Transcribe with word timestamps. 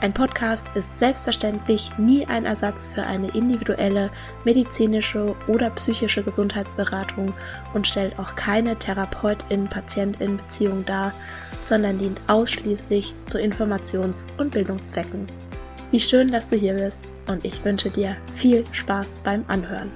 ein 0.00 0.14
Podcast 0.14 0.66
ist 0.74 0.98
selbstverständlich 0.98 1.90
nie 1.98 2.24
ein 2.24 2.46
Ersatz 2.46 2.88
für 2.88 3.02
eine 3.02 3.34
individuelle 3.34 4.10
medizinische 4.44 5.36
oder 5.46 5.68
psychische 5.70 6.22
Gesundheitsberatung 6.22 7.34
und 7.74 7.86
stellt 7.86 8.18
auch 8.18 8.34
keine 8.34 8.78
Therapeutin-Patientin-Beziehung 8.78 10.86
dar, 10.86 11.12
sondern 11.60 11.98
dient 11.98 12.18
ausschließlich 12.28 13.12
zu 13.26 13.38
Informations- 13.38 14.24
und 14.38 14.52
Bildungszwecken. 14.52 15.26
Wie 15.90 16.00
schön, 16.00 16.32
dass 16.32 16.48
du 16.48 16.56
hier 16.56 16.72
bist 16.74 17.12
und 17.26 17.44
ich 17.44 17.62
wünsche 17.62 17.90
dir 17.90 18.16
viel 18.34 18.64
Spaß 18.72 19.18
beim 19.22 19.44
Anhören. 19.48 19.90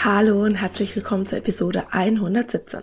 Hallo 0.00 0.42
und 0.42 0.56
herzlich 0.56 0.96
willkommen 0.96 1.26
zur 1.26 1.38
Episode 1.38 1.84
117. 1.92 2.82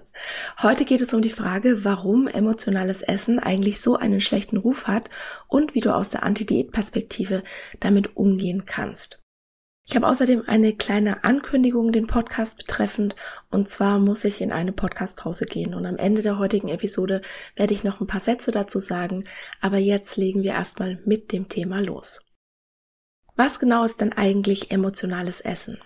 Heute 0.62 0.86
geht 0.86 1.02
es 1.02 1.14
um 1.14 1.22
die 1.22 1.30
Frage, 1.30 1.84
warum 1.84 2.30
emotionales 2.30 3.02
Essen 3.02 3.40
eigentlich 3.40 3.82
so 3.82 3.98
einen 3.98 4.22
schlechten 4.22 4.56
Ruf 4.56 4.88
hat 4.88 5.10
und 5.48 5.76
wie 5.76 5.82
du 5.82 5.94
aus 5.94 6.10
der 6.12 6.24
Anti-Diät-Perspektive 6.24 7.44
damit 7.82 8.16
umgehen 8.16 8.64
kannst. 8.66 9.22
Ich 9.86 9.96
habe 9.98 10.08
außerdem 10.08 10.44
eine 10.48 10.74
kleine 10.76 11.26
Ankündigung 11.26 11.92
den 11.92 12.08
Podcast 12.08 12.58
betreffend 12.58 13.16
und 13.50 13.68
zwar 13.68 14.00
muss 14.00 14.24
ich 14.24 14.40
in 14.40 14.54
eine 14.54 14.72
Podcastpause 14.72 15.46
gehen 15.46 15.74
und 15.74 15.86
am 15.86 15.98
Ende 15.98 16.22
der 16.22 16.38
heutigen 16.38 16.70
Episode 16.70 17.22
werde 17.58 17.74
ich 17.74 17.84
noch 17.84 18.00
ein 18.00 18.08
paar 18.08 18.22
Sätze 18.22 18.52
dazu 18.52 18.80
sagen, 18.80 19.26
aber 19.60 19.78
jetzt 19.78 20.16
legen 20.16 20.44
wir 20.44 20.52
erstmal 20.52 21.02
mit 21.04 21.34
dem 21.34 21.50
Thema 21.50 21.82
los. 21.82 22.22
Was 23.36 23.60
genau 23.60 23.84
ist 23.84 24.00
denn 24.00 24.14
eigentlich 24.14 24.72
emotionales 24.72 25.42
Essen? 25.42 25.80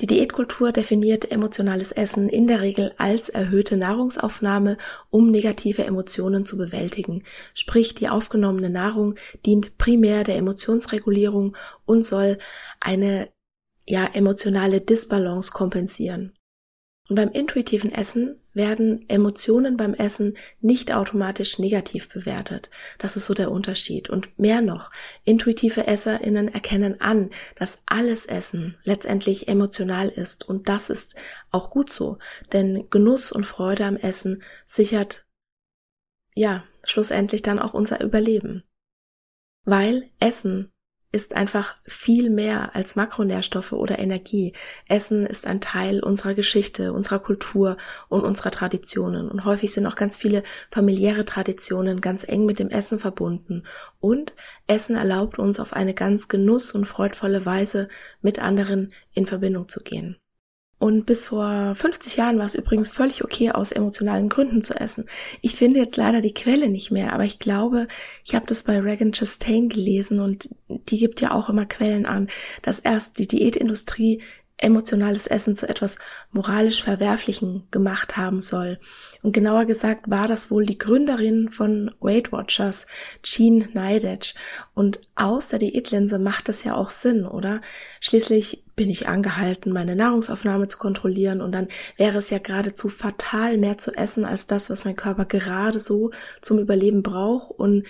Die 0.00 0.06
Diätkultur 0.06 0.72
definiert 0.72 1.30
emotionales 1.30 1.92
Essen 1.92 2.28
in 2.28 2.48
der 2.48 2.60
Regel 2.60 2.92
als 2.98 3.28
erhöhte 3.28 3.76
Nahrungsaufnahme, 3.76 4.76
um 5.08 5.30
negative 5.30 5.84
Emotionen 5.84 6.44
zu 6.44 6.56
bewältigen. 6.58 7.22
Sprich, 7.54 7.94
die 7.94 8.08
aufgenommene 8.08 8.70
Nahrung 8.70 9.14
dient 9.46 9.78
primär 9.78 10.24
der 10.24 10.36
Emotionsregulierung 10.36 11.56
und 11.84 12.04
soll 12.04 12.38
eine 12.80 13.28
ja 13.86 14.06
emotionale 14.06 14.80
Disbalance 14.80 15.52
kompensieren. 15.52 16.32
Und 17.08 17.16
beim 17.16 17.30
intuitiven 17.30 17.92
Essen 17.92 18.40
werden 18.54 19.04
Emotionen 19.08 19.76
beim 19.76 19.92
Essen 19.92 20.38
nicht 20.60 20.92
automatisch 20.92 21.58
negativ 21.58 22.08
bewertet. 22.08 22.70
Das 22.98 23.16
ist 23.16 23.26
so 23.26 23.34
der 23.34 23.50
Unterschied. 23.50 24.08
Und 24.08 24.38
mehr 24.38 24.62
noch, 24.62 24.90
intuitive 25.24 25.86
Esserinnen 25.86 26.48
erkennen 26.48 27.00
an, 27.02 27.28
dass 27.56 27.82
alles 27.84 28.24
Essen 28.24 28.78
letztendlich 28.84 29.48
emotional 29.48 30.08
ist. 30.08 30.48
Und 30.48 30.68
das 30.70 30.88
ist 30.88 31.14
auch 31.50 31.68
gut 31.68 31.92
so. 31.92 32.18
Denn 32.54 32.88
Genuss 32.88 33.32
und 33.32 33.44
Freude 33.44 33.84
am 33.84 33.96
Essen 33.96 34.42
sichert, 34.64 35.26
ja, 36.34 36.64
schlussendlich 36.84 37.42
dann 37.42 37.58
auch 37.58 37.74
unser 37.74 38.02
Überleben. 38.02 38.64
Weil 39.64 40.10
Essen 40.20 40.72
ist 41.14 41.36
einfach 41.36 41.76
viel 41.84 42.28
mehr 42.28 42.74
als 42.74 42.96
Makronährstoffe 42.96 43.72
oder 43.72 44.00
Energie. 44.00 44.52
Essen 44.88 45.24
ist 45.24 45.46
ein 45.46 45.60
Teil 45.60 46.02
unserer 46.02 46.34
Geschichte, 46.34 46.92
unserer 46.92 47.20
Kultur 47.20 47.76
und 48.08 48.22
unserer 48.22 48.50
Traditionen. 48.50 49.30
Und 49.30 49.44
häufig 49.44 49.72
sind 49.72 49.86
auch 49.86 49.94
ganz 49.94 50.16
viele 50.16 50.42
familiäre 50.72 51.24
Traditionen 51.24 52.00
ganz 52.00 52.24
eng 52.26 52.46
mit 52.46 52.58
dem 52.58 52.68
Essen 52.68 52.98
verbunden. 52.98 53.62
Und 54.00 54.34
Essen 54.66 54.96
erlaubt 54.96 55.38
uns 55.38 55.60
auf 55.60 55.72
eine 55.72 55.94
ganz 55.94 56.26
genuss- 56.26 56.72
und 56.72 56.84
freudvolle 56.84 57.46
Weise 57.46 57.88
mit 58.20 58.40
anderen 58.40 58.92
in 59.12 59.24
Verbindung 59.24 59.68
zu 59.68 59.84
gehen. 59.84 60.16
Und 60.84 61.06
bis 61.06 61.28
vor 61.28 61.74
50 61.74 62.18
Jahren 62.18 62.36
war 62.36 62.44
es 62.44 62.54
übrigens 62.54 62.90
völlig 62.90 63.24
okay, 63.24 63.50
aus 63.50 63.72
emotionalen 63.72 64.28
Gründen 64.28 64.60
zu 64.60 64.78
essen. 64.78 65.06
Ich 65.40 65.56
finde 65.56 65.80
jetzt 65.80 65.96
leider 65.96 66.20
die 66.20 66.34
Quelle 66.34 66.68
nicht 66.68 66.90
mehr, 66.90 67.14
aber 67.14 67.24
ich 67.24 67.38
glaube, 67.38 67.88
ich 68.22 68.34
habe 68.34 68.44
das 68.44 68.64
bei 68.64 68.78
Regan 68.80 69.12
Chastain 69.12 69.70
gelesen 69.70 70.20
und 70.20 70.50
die 70.68 70.98
gibt 70.98 71.22
ja 71.22 71.30
auch 71.30 71.48
immer 71.48 71.64
Quellen 71.64 72.04
an, 72.04 72.28
dass 72.60 72.80
erst 72.80 73.18
die 73.18 73.26
Diätindustrie 73.26 74.20
emotionales 74.58 75.26
Essen 75.26 75.54
zu 75.54 75.66
etwas 75.66 75.96
moralisch 76.32 76.82
Verwerflichen 76.82 77.66
gemacht 77.70 78.18
haben 78.18 78.42
soll. 78.42 78.78
Und 79.22 79.32
genauer 79.32 79.64
gesagt 79.64 80.10
war 80.10 80.28
das 80.28 80.50
wohl 80.50 80.66
die 80.66 80.76
Gründerin 80.76 81.48
von 81.48 81.92
Weight 82.00 82.30
Watchers, 82.30 82.86
Jean 83.22 83.70
Neidetsch. 83.72 84.34
Und 84.74 85.00
aus 85.14 85.48
der 85.48 85.60
Diätlinse 85.60 86.18
macht 86.18 86.50
das 86.50 86.62
ja 86.62 86.74
auch 86.74 86.90
Sinn, 86.90 87.24
oder? 87.24 87.62
Schließlich 88.00 88.63
bin 88.76 88.90
ich 88.90 89.08
angehalten, 89.08 89.72
meine 89.72 89.96
Nahrungsaufnahme 89.96 90.68
zu 90.68 90.78
kontrollieren 90.78 91.40
und 91.40 91.52
dann 91.52 91.68
wäre 91.96 92.18
es 92.18 92.30
ja 92.30 92.38
geradezu 92.38 92.88
fatal, 92.88 93.58
mehr 93.58 93.78
zu 93.78 93.92
essen 93.92 94.24
als 94.24 94.46
das, 94.46 94.70
was 94.70 94.84
mein 94.84 94.96
Körper 94.96 95.24
gerade 95.24 95.78
so 95.78 96.10
zum 96.40 96.58
Überleben 96.58 97.02
braucht 97.02 97.50
und 97.52 97.84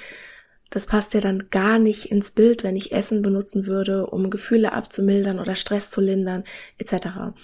das 0.71 0.87
passt 0.87 1.15
ja 1.15 1.21
dann 1.21 1.51
gar 1.51 1.79
nicht 1.79 2.07
ins 2.07 2.33
Bild, 2.33 2.65
wenn 2.65 2.75
ich 2.75 2.91
Essen 2.91 3.23
benutzen 3.23 3.67
würde, 3.67 4.07
um 4.09 4.29
Gefühle 4.29 4.73
abzumildern 4.73 5.39
oder 5.39 5.55
Stress 5.55 5.89
zu 5.91 6.01
lindern, 6.01 6.43
etc. 6.79 7.35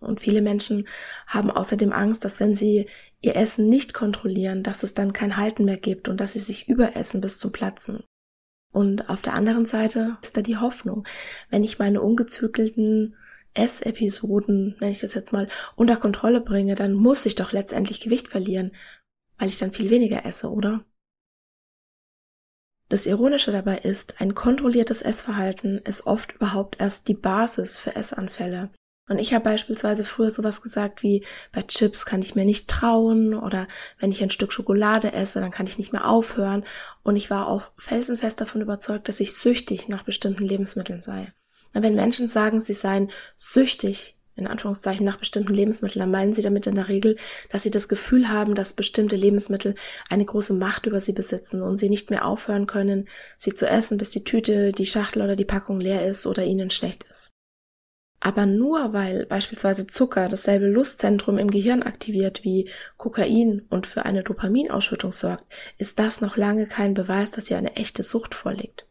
Und 0.00 0.20
viele 0.20 0.42
Menschen 0.42 0.86
haben 1.26 1.50
außerdem 1.50 1.92
Angst, 1.92 2.24
dass 2.24 2.40
wenn 2.40 2.54
sie 2.54 2.86
ihr 3.20 3.36
Essen 3.36 3.70
nicht 3.70 3.94
kontrollieren, 3.94 4.62
dass 4.62 4.82
es 4.82 4.92
dann 4.92 5.14
kein 5.14 5.38
Halten 5.38 5.64
mehr 5.64 5.78
gibt 5.78 6.08
und 6.08 6.20
dass 6.20 6.34
sie 6.34 6.40
sich 6.40 6.68
überessen 6.68 7.22
bis 7.22 7.38
zum 7.38 7.52
Platzen. 7.52 8.04
Und 8.74 9.08
auf 9.08 9.22
der 9.22 9.34
anderen 9.34 9.66
Seite 9.66 10.18
ist 10.20 10.36
da 10.36 10.40
die 10.40 10.56
Hoffnung, 10.56 11.06
wenn 11.48 11.62
ich 11.62 11.78
meine 11.78 12.02
ungezügelten 12.02 13.14
Essepisoden, 13.54 14.74
nenne 14.80 14.90
ich 14.90 14.98
das 14.98 15.14
jetzt 15.14 15.32
mal, 15.32 15.46
unter 15.76 15.96
Kontrolle 15.96 16.40
bringe, 16.40 16.74
dann 16.74 16.92
muss 16.92 17.24
ich 17.24 17.36
doch 17.36 17.52
letztendlich 17.52 18.00
Gewicht 18.00 18.26
verlieren, 18.26 18.72
weil 19.38 19.46
ich 19.46 19.58
dann 19.58 19.70
viel 19.70 19.90
weniger 19.90 20.26
esse, 20.26 20.50
oder? 20.50 20.84
Das 22.88 23.06
Ironische 23.06 23.52
dabei 23.52 23.78
ist, 23.78 24.20
ein 24.20 24.34
kontrolliertes 24.34 25.02
Essverhalten 25.02 25.78
ist 25.78 26.08
oft 26.08 26.32
überhaupt 26.32 26.80
erst 26.80 27.06
die 27.06 27.14
Basis 27.14 27.78
für 27.78 27.94
Essanfälle. 27.94 28.72
Und 29.06 29.18
ich 29.18 29.34
habe 29.34 29.44
beispielsweise 29.44 30.02
früher 30.02 30.30
sowas 30.30 30.62
gesagt 30.62 31.02
wie, 31.02 31.24
bei 31.52 31.60
Chips 31.62 32.06
kann 32.06 32.22
ich 32.22 32.34
mir 32.34 32.46
nicht 32.46 32.68
trauen 32.68 33.34
oder 33.34 33.68
wenn 33.98 34.10
ich 34.10 34.22
ein 34.22 34.30
Stück 34.30 34.52
Schokolade 34.52 35.12
esse, 35.12 35.40
dann 35.40 35.50
kann 35.50 35.66
ich 35.66 35.78
nicht 35.78 35.92
mehr 35.92 36.08
aufhören. 36.08 36.64
Und 37.02 37.16
ich 37.16 37.28
war 37.28 37.48
auch 37.48 37.70
felsenfest 37.76 38.40
davon 38.40 38.62
überzeugt, 38.62 39.08
dass 39.08 39.20
ich 39.20 39.34
süchtig 39.34 39.88
nach 39.88 40.04
bestimmten 40.04 40.44
Lebensmitteln 40.44 41.02
sei. 41.02 41.32
Und 41.74 41.82
wenn 41.82 41.94
Menschen 41.94 42.28
sagen, 42.28 42.60
sie 42.60 42.72
seien 42.72 43.10
süchtig 43.36 44.16
in 44.36 44.46
Anführungszeichen 44.46 45.04
nach 45.04 45.18
bestimmten 45.18 45.54
Lebensmitteln, 45.54 46.00
dann 46.00 46.10
meinen 46.10 46.34
sie 46.34 46.42
damit 46.42 46.66
in 46.66 46.74
der 46.74 46.88
Regel, 46.88 47.16
dass 47.50 47.62
sie 47.62 47.70
das 47.70 47.88
Gefühl 47.88 48.28
haben, 48.28 48.54
dass 48.54 48.72
bestimmte 48.72 49.16
Lebensmittel 49.16 49.74
eine 50.08 50.24
große 50.24 50.54
Macht 50.54 50.86
über 50.86 50.98
sie 50.98 51.12
besitzen 51.12 51.62
und 51.62 51.76
sie 51.76 51.88
nicht 51.88 52.10
mehr 52.10 52.24
aufhören 52.24 52.66
können, 52.66 53.08
sie 53.38 53.54
zu 53.54 53.68
essen, 53.68 53.98
bis 53.98 54.10
die 54.10 54.24
Tüte, 54.24 54.72
die 54.72 54.86
Schachtel 54.86 55.22
oder 55.22 55.36
die 55.36 55.44
Packung 55.44 55.80
leer 55.80 56.06
ist 56.06 56.26
oder 56.26 56.42
ihnen 56.42 56.70
schlecht 56.70 57.04
ist. 57.10 57.33
Aber 58.26 58.46
nur 58.46 58.94
weil 58.94 59.26
beispielsweise 59.26 59.86
Zucker 59.86 60.30
dasselbe 60.30 60.66
Lustzentrum 60.66 61.36
im 61.36 61.50
Gehirn 61.50 61.82
aktiviert 61.82 62.42
wie 62.42 62.70
Kokain 62.96 63.66
und 63.68 63.86
für 63.86 64.06
eine 64.06 64.22
Dopaminausschüttung 64.22 65.12
sorgt, 65.12 65.44
ist 65.76 65.98
das 65.98 66.22
noch 66.22 66.38
lange 66.38 66.66
kein 66.66 66.94
Beweis, 66.94 67.32
dass 67.32 67.48
hier 67.48 67.58
eine 67.58 67.76
echte 67.76 68.02
Sucht 68.02 68.34
vorliegt. 68.34 68.86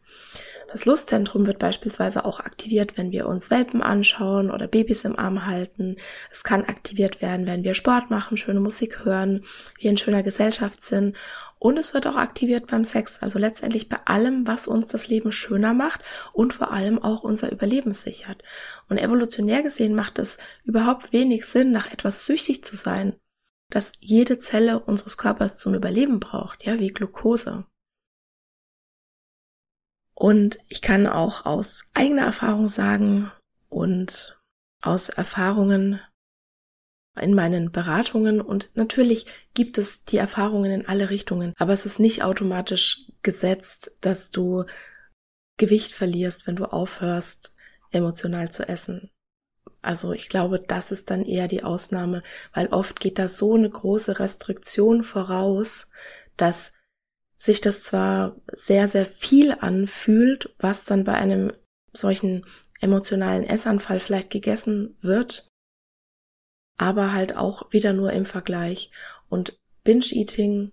Das 0.74 0.86
Lustzentrum 0.86 1.46
wird 1.46 1.60
beispielsweise 1.60 2.24
auch 2.24 2.40
aktiviert, 2.40 2.98
wenn 2.98 3.12
wir 3.12 3.28
uns 3.28 3.48
Welpen 3.48 3.80
anschauen 3.80 4.50
oder 4.50 4.66
Babys 4.66 5.04
im 5.04 5.16
Arm 5.16 5.46
halten. 5.46 5.94
Es 6.32 6.42
kann 6.42 6.64
aktiviert 6.64 7.22
werden, 7.22 7.46
wenn 7.46 7.62
wir 7.62 7.74
Sport 7.74 8.10
machen, 8.10 8.36
schöne 8.36 8.58
Musik 8.58 9.04
hören, 9.04 9.44
wir 9.78 9.90
in 9.90 9.96
schöner 9.96 10.24
Gesellschaft 10.24 10.82
sind. 10.82 11.16
Und 11.60 11.78
es 11.78 11.94
wird 11.94 12.08
auch 12.08 12.16
aktiviert 12.16 12.66
beim 12.66 12.82
Sex, 12.82 13.18
also 13.20 13.38
letztendlich 13.38 13.88
bei 13.88 13.98
allem, 14.04 14.48
was 14.48 14.66
uns 14.66 14.88
das 14.88 15.06
Leben 15.06 15.30
schöner 15.30 15.74
macht 15.74 16.00
und 16.32 16.52
vor 16.52 16.72
allem 16.72 17.00
auch 17.00 17.22
unser 17.22 17.52
Überleben 17.52 17.92
sichert. 17.92 18.42
Und 18.88 18.98
evolutionär 18.98 19.62
gesehen 19.62 19.94
macht 19.94 20.18
es 20.18 20.38
überhaupt 20.64 21.12
wenig 21.12 21.46
Sinn, 21.46 21.70
nach 21.70 21.92
etwas 21.92 22.26
süchtig 22.26 22.64
zu 22.64 22.74
sein. 22.74 23.14
das 23.70 23.92
jede 24.00 24.38
Zelle 24.38 24.80
unseres 24.80 25.18
Körpers 25.18 25.58
zum 25.58 25.74
Überleben 25.74 26.18
braucht, 26.18 26.64
ja, 26.64 26.80
wie 26.80 26.88
Glucose. 26.88 27.64
Und 30.14 30.58
ich 30.68 30.80
kann 30.80 31.06
auch 31.06 31.44
aus 31.44 31.82
eigener 31.92 32.22
Erfahrung 32.22 32.68
sagen 32.68 33.30
und 33.68 34.38
aus 34.80 35.08
Erfahrungen 35.08 36.00
in 37.20 37.34
meinen 37.34 37.70
Beratungen 37.70 38.40
und 38.40 38.70
natürlich 38.74 39.26
gibt 39.54 39.78
es 39.78 40.04
die 40.04 40.16
Erfahrungen 40.16 40.70
in 40.70 40.86
alle 40.86 41.10
Richtungen, 41.10 41.52
aber 41.58 41.72
es 41.72 41.86
ist 41.86 42.00
nicht 42.00 42.24
automatisch 42.24 43.06
gesetzt, 43.22 43.96
dass 44.00 44.30
du 44.30 44.64
Gewicht 45.56 45.92
verlierst, 45.92 46.46
wenn 46.46 46.56
du 46.56 46.64
aufhörst, 46.64 47.54
emotional 47.92 48.50
zu 48.50 48.68
essen. 48.68 49.10
Also 49.80 50.12
ich 50.12 50.28
glaube, 50.28 50.58
das 50.58 50.90
ist 50.90 51.10
dann 51.10 51.24
eher 51.24 51.46
die 51.46 51.62
Ausnahme, 51.62 52.22
weil 52.52 52.68
oft 52.68 52.98
geht 52.98 53.18
da 53.18 53.28
so 53.28 53.54
eine 53.54 53.70
große 53.70 54.18
Restriktion 54.18 55.04
voraus, 55.04 55.88
dass 56.36 56.72
sich 57.36 57.60
das 57.60 57.82
zwar 57.82 58.36
sehr, 58.52 58.88
sehr 58.88 59.06
viel 59.06 59.52
anfühlt, 59.52 60.54
was 60.58 60.84
dann 60.84 61.04
bei 61.04 61.14
einem 61.14 61.52
solchen 61.92 62.44
emotionalen 62.80 63.44
Essanfall 63.44 64.00
vielleicht 64.00 64.30
gegessen 64.30 64.96
wird, 65.00 65.48
aber 66.76 67.12
halt 67.12 67.36
auch 67.36 67.72
wieder 67.72 67.92
nur 67.92 68.12
im 68.12 68.26
Vergleich. 68.26 68.90
Und 69.28 69.58
Binge-Eating, 69.84 70.72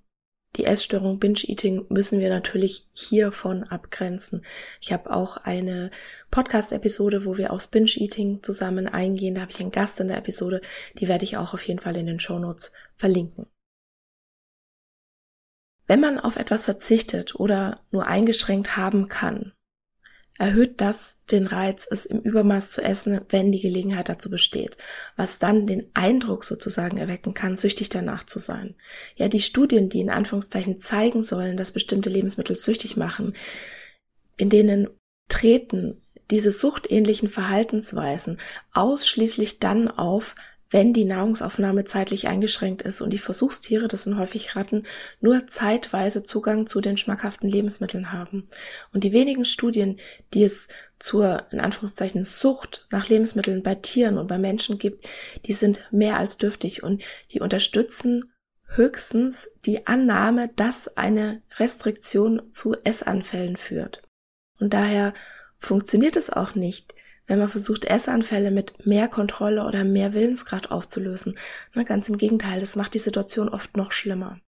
die 0.58 0.66
Essstörung 0.66 1.20
Binge-Eating 1.20 1.86
müssen 1.90 2.20
wir 2.20 2.30
natürlich 2.30 2.90
hiervon 2.94 3.64
abgrenzen. 3.64 4.44
Ich 4.82 4.92
habe 4.92 5.12
auch 5.12 5.38
eine 5.38 5.92
Podcast-Episode, 6.32 7.26
wo 7.26 7.38
wir 7.38 7.54
aufs 7.54 7.68
Binge-Eating 7.68 8.44
zusammen 8.44 8.88
eingehen. 8.88 9.36
Da 9.36 9.42
habe 9.42 9.52
ich 9.52 9.60
einen 9.60 9.72
Gast 9.72 10.00
in 10.00 10.10
der 10.10 10.18
Episode, 10.18 10.62
die 11.00 11.08
werde 11.08 11.24
ich 11.24 11.38
auch 11.38 11.54
auf 11.54 11.68
jeden 11.68 11.80
Fall 11.80 11.98
in 11.98 12.08
den 12.08 12.20
Show 12.20 12.40
Notes 12.40 12.74
verlinken. 12.96 13.48
Wenn 15.92 16.00
man 16.00 16.20
auf 16.22 16.38
etwas 16.38 16.64
verzichtet 16.64 17.36
oder 17.36 17.82
nur 17.92 18.08
eingeschränkt 18.08 18.78
haben 18.78 19.10
kann, 19.10 19.52
erhöht 20.38 20.80
das 20.80 21.18
den 21.30 21.46
Reiz, 21.46 21.86
es 21.92 22.06
im 22.06 22.22
Übermaß 22.22 22.72
zu 22.72 22.82
essen, 22.82 23.20
wenn 23.28 23.52
die 23.52 23.60
Gelegenheit 23.60 24.08
dazu 24.08 24.30
besteht, 24.30 24.78
was 25.18 25.38
dann 25.38 25.68
den 25.68 25.92
Eindruck 25.94 26.46
sozusagen 26.46 26.98
erwecken 26.98 27.34
kann, 27.34 27.58
süchtig 27.58 27.90
danach 27.90 28.26
zu 28.26 28.40
sein. 28.40 28.76
Ja, 29.18 29.28
die 29.28 29.42
Studien, 29.42 29.90
die 29.90 30.00
in 30.00 30.10
Anführungszeichen 30.10 30.80
zeigen 30.80 31.24
sollen, 31.24 31.58
dass 31.58 31.74
bestimmte 31.74 32.10
Lebensmittel 32.10 32.56
süchtig 32.56 32.96
machen, 32.96 33.36
in 34.38 34.50
denen 34.50 34.88
treten 35.28 36.02
diese 36.30 36.52
suchtähnlichen 36.52 37.28
Verhaltensweisen 37.28 38.38
ausschließlich 38.72 39.60
dann 39.60 39.90
auf, 39.90 40.36
wenn 40.72 40.94
die 40.94 41.04
Nahrungsaufnahme 41.04 41.84
zeitlich 41.84 42.28
eingeschränkt 42.28 42.82
ist 42.82 43.02
und 43.02 43.12
die 43.12 43.20
Versuchstiere, 43.20 43.88
das 43.88 44.04
sind 44.04 44.18
häufig 44.18 44.56
Ratten, 44.56 44.84
nur 45.20 45.46
zeitweise 45.48 46.24
Zugang 46.24 46.66
zu 46.66 46.82
den 46.82 46.98
schmackhaften 46.98 47.50
Lebensmitteln 47.50 48.12
haben. 48.12 48.48
Und 48.94 49.04
die 49.04 49.14
wenigen 49.14 49.46
Studien, 49.46 50.00
die 50.34 50.44
es 50.44 50.70
zur, 50.98 51.46
in 51.52 51.60
Anführungszeichen, 51.60 52.24
Sucht 52.24 52.88
nach 52.90 53.10
Lebensmitteln 53.10 53.64
bei 53.64 53.76
Tieren 53.76 54.18
und 54.18 54.28
bei 54.28 54.38
Menschen 54.38 54.78
gibt, 54.78 55.08
die 55.46 55.54
sind 55.54 55.86
mehr 55.92 56.18
als 56.18 56.38
dürftig 56.38 56.84
und 56.84 57.04
die 57.32 57.42
unterstützen 57.42 58.32
höchstens 58.76 59.50
die 59.66 59.86
Annahme, 59.86 60.50
dass 60.56 60.96
eine 60.96 61.42
Restriktion 61.60 62.54
zu 62.54 62.76
Essanfällen 62.86 63.58
führt. 63.58 64.02
Und 64.60 64.74
daher 64.74 65.14
funktioniert 65.58 66.16
es 66.16 66.30
auch 66.30 66.56
nicht, 66.56 66.96
wenn 67.32 67.40
man 67.40 67.48
versucht, 67.48 67.86
Essanfälle 67.86 68.52
mit 68.52 68.86
mehr 68.86 69.08
Kontrolle 69.08 69.64
oder 69.64 69.86
mehr 69.86 70.14
Willensgrad 70.14 70.70
aufzulösen. 70.70 71.38
Na, 71.74 71.84
ganz 71.84 72.10
im 72.10 72.18
Gegenteil, 72.18 72.60
das 72.60 72.76
macht 72.76 72.94
die 72.94 73.00
Situation 73.00 73.48
oft 73.48 73.78
noch 73.78 73.94
schlimmer. 73.94 74.42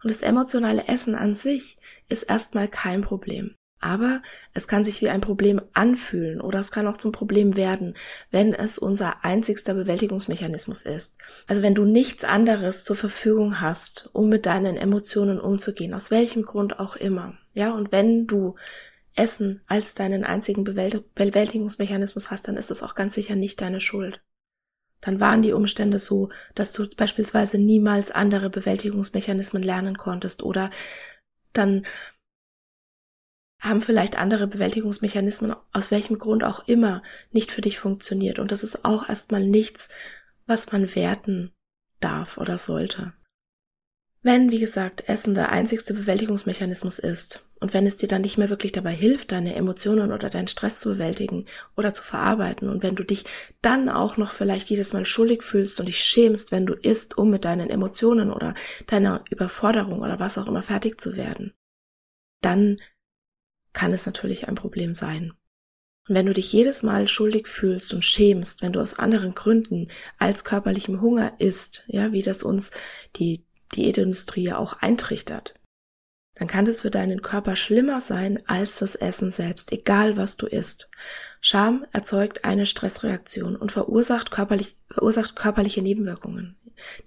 Und 0.00 0.10
das 0.10 0.22
emotionale 0.22 0.86
Essen 0.86 1.16
an 1.16 1.34
sich 1.34 1.76
ist 2.08 2.22
erstmal 2.22 2.68
kein 2.68 3.00
Problem. 3.00 3.56
Aber 3.80 4.22
es 4.52 4.68
kann 4.68 4.84
sich 4.84 5.02
wie 5.02 5.08
ein 5.08 5.22
Problem 5.22 5.60
anfühlen 5.72 6.40
oder 6.40 6.60
es 6.60 6.70
kann 6.70 6.86
auch 6.86 6.98
zum 6.98 7.10
Problem 7.10 7.56
werden, 7.56 7.94
wenn 8.30 8.54
es 8.54 8.78
unser 8.78 9.24
einzigster 9.24 9.74
Bewältigungsmechanismus 9.74 10.82
ist. 10.82 11.16
Also 11.48 11.62
wenn 11.62 11.74
du 11.74 11.84
nichts 11.84 12.22
anderes 12.22 12.84
zur 12.84 12.94
Verfügung 12.94 13.60
hast, 13.60 14.08
um 14.12 14.28
mit 14.28 14.46
deinen 14.46 14.76
Emotionen 14.76 15.40
umzugehen, 15.40 15.92
aus 15.92 16.12
welchem 16.12 16.44
Grund 16.44 16.78
auch 16.78 16.94
immer. 16.94 17.36
Ja, 17.54 17.72
und 17.72 17.90
wenn 17.90 18.28
du 18.28 18.54
Essen 19.14 19.62
als 19.66 19.94
deinen 19.94 20.24
einzigen 20.24 20.64
Bewältigungsmechanismus 20.64 22.30
hast, 22.30 22.48
dann 22.48 22.56
ist 22.56 22.70
das 22.70 22.82
auch 22.82 22.94
ganz 22.94 23.14
sicher 23.14 23.36
nicht 23.36 23.60
deine 23.60 23.80
Schuld. 23.80 24.22
Dann 25.00 25.20
waren 25.20 25.42
die 25.42 25.52
Umstände 25.52 25.98
so, 25.98 26.30
dass 26.54 26.72
du 26.72 26.88
beispielsweise 26.88 27.58
niemals 27.58 28.10
andere 28.10 28.50
Bewältigungsmechanismen 28.50 29.62
lernen 29.62 29.98
konntest 29.98 30.42
oder 30.42 30.70
dann 31.52 31.84
haben 33.60 33.80
vielleicht 33.80 34.18
andere 34.18 34.46
Bewältigungsmechanismen 34.46 35.54
aus 35.72 35.90
welchem 35.90 36.18
Grund 36.18 36.44
auch 36.44 36.68
immer 36.68 37.02
nicht 37.30 37.50
für 37.50 37.62
dich 37.62 37.78
funktioniert. 37.78 38.38
Und 38.38 38.52
das 38.52 38.62
ist 38.62 38.84
auch 38.84 39.08
erstmal 39.08 39.44
nichts, 39.44 39.88
was 40.46 40.70
man 40.72 40.94
werten 40.94 41.52
darf 42.00 42.36
oder 42.36 42.58
sollte. 42.58 43.14
Wenn, 44.24 44.50
wie 44.50 44.58
gesagt, 44.58 45.06
Essen 45.06 45.34
der 45.34 45.50
einzigste 45.50 45.92
Bewältigungsmechanismus 45.92 46.98
ist 46.98 47.46
und 47.60 47.74
wenn 47.74 47.84
es 47.84 47.98
dir 47.98 48.08
dann 48.08 48.22
nicht 48.22 48.38
mehr 48.38 48.48
wirklich 48.48 48.72
dabei 48.72 48.92
hilft, 48.92 49.32
deine 49.32 49.54
Emotionen 49.54 50.12
oder 50.12 50.30
deinen 50.30 50.48
Stress 50.48 50.80
zu 50.80 50.88
bewältigen 50.88 51.44
oder 51.76 51.92
zu 51.92 52.02
verarbeiten 52.02 52.70
und 52.70 52.82
wenn 52.82 52.94
du 52.94 53.04
dich 53.04 53.26
dann 53.60 53.90
auch 53.90 54.16
noch 54.16 54.32
vielleicht 54.32 54.70
jedes 54.70 54.94
Mal 54.94 55.04
schuldig 55.04 55.42
fühlst 55.42 55.78
und 55.78 55.86
dich 55.86 56.02
schämst, 56.02 56.52
wenn 56.52 56.64
du 56.64 56.72
isst, 56.72 57.18
um 57.18 57.30
mit 57.30 57.44
deinen 57.44 57.68
Emotionen 57.68 58.32
oder 58.32 58.54
deiner 58.86 59.22
Überforderung 59.28 60.00
oder 60.00 60.18
was 60.18 60.38
auch 60.38 60.48
immer 60.48 60.62
fertig 60.62 60.98
zu 60.98 61.16
werden, 61.16 61.52
dann 62.40 62.80
kann 63.74 63.92
es 63.92 64.06
natürlich 64.06 64.48
ein 64.48 64.54
Problem 64.54 64.94
sein. 64.94 65.34
Und 66.08 66.14
wenn 66.14 66.24
du 66.24 66.32
dich 66.32 66.50
jedes 66.50 66.82
Mal 66.82 67.08
schuldig 67.08 67.46
fühlst 67.46 67.92
und 67.92 68.06
schämst, 68.06 68.62
wenn 68.62 68.72
du 68.72 68.80
aus 68.80 68.98
anderen 68.98 69.34
Gründen 69.34 69.88
als 70.18 70.44
körperlichem 70.44 71.02
Hunger 71.02 71.38
isst, 71.40 71.84
ja, 71.88 72.12
wie 72.12 72.22
das 72.22 72.42
uns 72.42 72.70
die 73.16 73.44
Diätindustrie 73.76 74.44
ja 74.44 74.58
auch 74.58 74.74
eintrichtert, 74.80 75.54
dann 76.34 76.48
kann 76.48 76.64
das 76.64 76.82
für 76.82 76.90
deinen 76.90 77.22
Körper 77.22 77.54
schlimmer 77.54 78.00
sein 78.00 78.42
als 78.46 78.80
das 78.80 78.96
Essen 78.96 79.30
selbst, 79.30 79.72
egal 79.72 80.16
was 80.16 80.36
du 80.36 80.46
isst. 80.46 80.90
Scham 81.40 81.86
erzeugt 81.92 82.44
eine 82.44 82.66
Stressreaktion 82.66 83.54
und 83.54 83.70
verursacht, 83.70 84.30
körperlich, 84.32 84.74
verursacht 84.90 85.36
körperliche 85.36 85.80
Nebenwirkungen. 85.80 86.56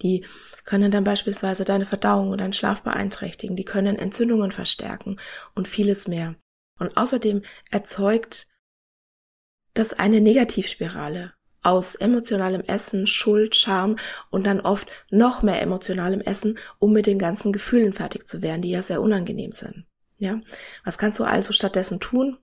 Die 0.02 0.26
können 0.64 0.92
dann 0.92 1.04
beispielsweise 1.04 1.66
deine 1.66 1.86
Verdauung 1.86 2.30
und 2.30 2.40
deinen 2.40 2.54
Schlaf 2.54 2.84
beeinträchtigen, 2.84 3.58
die 3.58 3.66
können 3.66 3.98
Entzündungen 3.98 4.52
verstärken 4.52 5.20
und 5.56 5.68
vieles 5.68 6.08
mehr. 6.08 6.36
Und 6.80 6.96
außerdem 6.96 7.42
erzeugt 7.70 8.48
das 9.74 9.94
eine 9.94 10.22
Negativspirale 10.22 11.34
aus 11.68 11.96
emotionalem 11.96 12.62
Essen, 12.62 13.08
Schuld, 13.08 13.56
Scham 13.56 13.98
und 14.30 14.48
dann 14.48 14.62
oft 14.62 14.88
noch 15.12 15.44
mehr 15.44 15.62
emotionalem 15.62 16.22
Essen, 16.22 16.58
um 16.80 16.94
mit 16.94 17.08
den 17.08 17.20
ganzen 17.20 17.52
Gefühlen 17.52 17.92
fertig 17.92 18.26
zu 18.26 18.42
werden, 18.42 18.62
die 18.62 18.70
ja 18.70 18.82
sehr 18.82 19.02
unangenehm 19.02 19.52
sind. 19.52 19.86
Ja, 20.18 20.40
was 20.86 20.98
kannst 20.98 21.20
du 21.20 21.26
also 21.26 21.52
stattdessen 21.52 22.00
tun? 22.00 22.38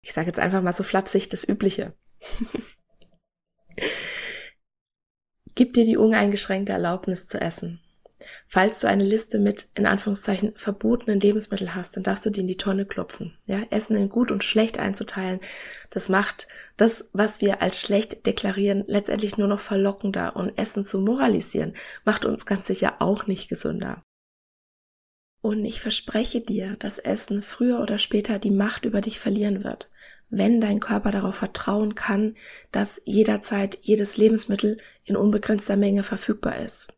Ich 0.00 0.12
sage 0.12 0.28
jetzt 0.28 0.38
einfach 0.38 0.62
mal 0.62 0.72
so 0.72 0.84
flapsig 0.84 1.28
das 1.28 1.42
Übliche. 1.46 1.94
Gib 5.56 5.72
dir 5.72 5.84
die 5.84 5.96
uneingeschränkte 5.96 6.72
Erlaubnis 6.72 7.26
zu 7.26 7.40
essen. 7.40 7.80
Falls 8.48 8.80
du 8.80 8.86
eine 8.86 9.04
Liste 9.04 9.38
mit, 9.38 9.68
in 9.74 9.86
Anführungszeichen, 9.86 10.54
verbotenen 10.56 11.20
Lebensmitteln 11.20 11.74
hast, 11.74 11.96
dann 11.96 12.02
darfst 12.02 12.24
du 12.24 12.30
die 12.30 12.40
in 12.40 12.46
die 12.46 12.56
Tonne 12.56 12.86
klopfen. 12.86 13.36
Ja, 13.46 13.62
Essen 13.70 13.96
in 13.96 14.08
gut 14.08 14.30
und 14.30 14.42
schlecht 14.42 14.78
einzuteilen, 14.78 15.40
das 15.90 16.08
macht 16.08 16.48
das, 16.76 17.08
was 17.12 17.40
wir 17.40 17.60
als 17.60 17.80
schlecht 17.80 18.26
deklarieren, 18.26 18.84
letztendlich 18.86 19.36
nur 19.36 19.48
noch 19.48 19.60
verlockender 19.60 20.36
und 20.36 20.56
Essen 20.58 20.82
zu 20.82 20.98
moralisieren, 21.00 21.74
macht 22.04 22.24
uns 22.24 22.46
ganz 22.46 22.66
sicher 22.66 22.96
auch 23.00 23.26
nicht 23.26 23.48
gesünder. 23.48 24.02
Und 25.42 25.64
ich 25.64 25.80
verspreche 25.80 26.40
dir, 26.40 26.76
dass 26.78 26.98
Essen 26.98 27.42
früher 27.42 27.80
oder 27.80 27.98
später 27.98 28.38
die 28.38 28.50
Macht 28.50 28.84
über 28.84 29.00
dich 29.00 29.20
verlieren 29.20 29.62
wird, 29.62 29.90
wenn 30.28 30.60
dein 30.60 30.80
Körper 30.80 31.12
darauf 31.12 31.36
vertrauen 31.36 31.94
kann, 31.94 32.34
dass 32.72 33.00
jederzeit 33.04 33.78
jedes 33.82 34.16
Lebensmittel 34.16 34.78
in 35.04 35.16
unbegrenzter 35.16 35.76
Menge 35.76 36.02
verfügbar 36.02 36.58
ist. 36.58 36.96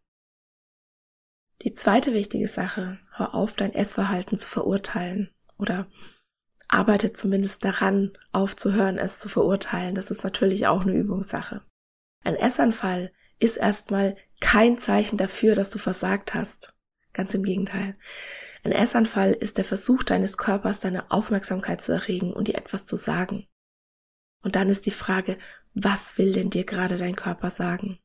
Die 1.62 1.74
zweite 1.74 2.14
wichtige 2.14 2.46
Sache, 2.46 2.98
hör 3.16 3.34
auf, 3.34 3.54
dein 3.54 3.74
Essverhalten 3.74 4.38
zu 4.38 4.46
verurteilen 4.46 5.30
oder 5.58 5.88
arbeite 6.68 7.12
zumindest 7.12 7.64
daran, 7.64 8.16
aufzuhören, 8.32 8.98
es 8.98 9.18
zu 9.18 9.28
verurteilen. 9.28 9.94
Das 9.94 10.10
ist 10.10 10.22
natürlich 10.22 10.66
auch 10.66 10.82
eine 10.82 10.92
Übungssache. 10.92 11.64
Ein 12.22 12.36
Essanfall 12.36 13.12
ist 13.40 13.56
erstmal 13.56 14.16
kein 14.40 14.78
Zeichen 14.78 15.16
dafür, 15.16 15.54
dass 15.54 15.70
du 15.70 15.78
versagt 15.78 16.34
hast. 16.34 16.74
Ganz 17.12 17.34
im 17.34 17.42
Gegenteil. 17.42 17.96
Ein 18.62 18.72
Essanfall 18.72 19.32
ist 19.32 19.58
der 19.58 19.64
Versuch 19.64 20.02
deines 20.04 20.36
Körpers, 20.36 20.80
deine 20.80 21.10
Aufmerksamkeit 21.10 21.80
zu 21.80 21.92
erregen 21.92 22.32
und 22.32 22.48
dir 22.48 22.56
etwas 22.56 22.86
zu 22.86 22.96
sagen. 22.96 23.48
Und 24.42 24.54
dann 24.54 24.68
ist 24.68 24.86
die 24.86 24.92
Frage, 24.92 25.38
was 25.74 26.18
will 26.18 26.32
denn 26.32 26.50
dir 26.50 26.64
gerade 26.64 26.96
dein 26.96 27.16
Körper 27.16 27.50
sagen? 27.50 27.98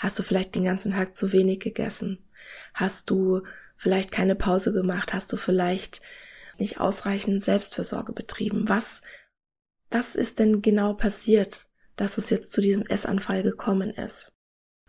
Hast 0.00 0.18
du 0.18 0.22
vielleicht 0.22 0.54
den 0.54 0.64
ganzen 0.64 0.92
Tag 0.92 1.16
zu 1.16 1.32
wenig 1.32 1.60
gegessen? 1.60 2.27
Hast 2.74 3.10
du 3.10 3.42
vielleicht 3.76 4.10
keine 4.10 4.34
Pause 4.34 4.72
gemacht? 4.72 5.12
Hast 5.12 5.32
du 5.32 5.36
vielleicht 5.36 6.00
nicht 6.58 6.80
ausreichend 6.80 7.42
Selbstfürsorge 7.42 8.12
betrieben? 8.12 8.68
Was, 8.68 9.02
was 9.90 10.16
ist 10.16 10.38
denn 10.38 10.62
genau 10.62 10.94
passiert, 10.94 11.66
dass 11.96 12.18
es 12.18 12.30
jetzt 12.30 12.52
zu 12.52 12.60
diesem 12.60 12.84
Essanfall 12.86 13.42
gekommen 13.42 13.90
ist? 13.90 14.32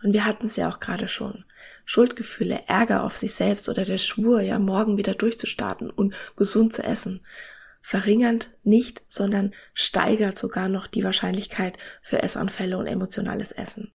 Und 0.02 0.14
wir 0.14 0.26
hatten 0.26 0.46
es 0.46 0.56
ja 0.56 0.70
auch 0.70 0.80
gerade 0.80 1.08
schon. 1.08 1.44
Schuldgefühle, 1.86 2.64
Ärger 2.68 3.04
auf 3.04 3.18
sich 3.18 3.34
selbst 3.34 3.68
oder 3.68 3.84
der 3.84 3.98
Schwur, 3.98 4.42
ja 4.42 4.58
morgen 4.58 4.98
wieder 4.98 5.14
durchzustarten 5.14 5.90
und 5.90 6.16
gesund 6.38 6.74
zu 6.74 6.84
essen, 6.84 7.26
verringernd 7.82 8.56
nicht, 8.64 9.02
sondern 9.08 9.54
steigert 9.74 10.38
sogar 10.38 10.70
noch 10.70 10.88
die 10.88 11.04
Wahrscheinlichkeit 11.04 11.78
für 12.02 12.22
Essanfälle 12.22 12.78
und 12.78 12.88
emotionales 12.88 13.52
Essen. 13.52 13.94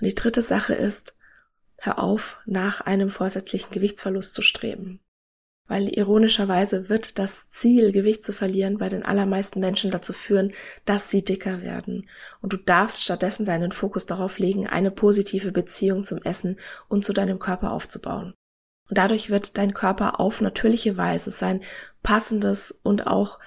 Und 0.00 0.06
die 0.06 0.14
dritte 0.14 0.42
Sache 0.42 0.74
ist, 0.74 1.14
hör 1.78 1.98
auf, 1.98 2.38
nach 2.44 2.80
einem 2.80 3.10
vorsätzlichen 3.10 3.70
Gewichtsverlust 3.70 4.34
zu 4.34 4.42
streben. 4.42 5.00
Weil 5.66 5.88
ironischerweise 5.88 6.88
wird 6.88 7.18
das 7.18 7.46
Ziel, 7.48 7.92
Gewicht 7.92 8.24
zu 8.24 8.32
verlieren, 8.32 8.78
bei 8.78 8.88
den 8.88 9.02
allermeisten 9.02 9.60
Menschen 9.60 9.90
dazu 9.90 10.14
führen, 10.14 10.52
dass 10.86 11.10
sie 11.10 11.22
dicker 11.22 11.60
werden. 11.60 12.08
Und 12.40 12.54
du 12.54 12.56
darfst 12.56 13.04
stattdessen 13.04 13.44
deinen 13.44 13.70
Fokus 13.70 14.06
darauf 14.06 14.38
legen, 14.38 14.66
eine 14.66 14.90
positive 14.90 15.52
Beziehung 15.52 16.04
zum 16.04 16.22
Essen 16.22 16.58
und 16.88 17.04
zu 17.04 17.12
deinem 17.12 17.38
Körper 17.38 17.72
aufzubauen. 17.72 18.32
Und 18.88 18.96
dadurch 18.96 19.28
wird 19.28 19.58
dein 19.58 19.74
Körper 19.74 20.18
auf 20.18 20.40
natürliche 20.40 20.96
Weise 20.96 21.30
sein 21.30 21.60
passendes 22.02 22.70
und 22.70 23.06
auch 23.06 23.38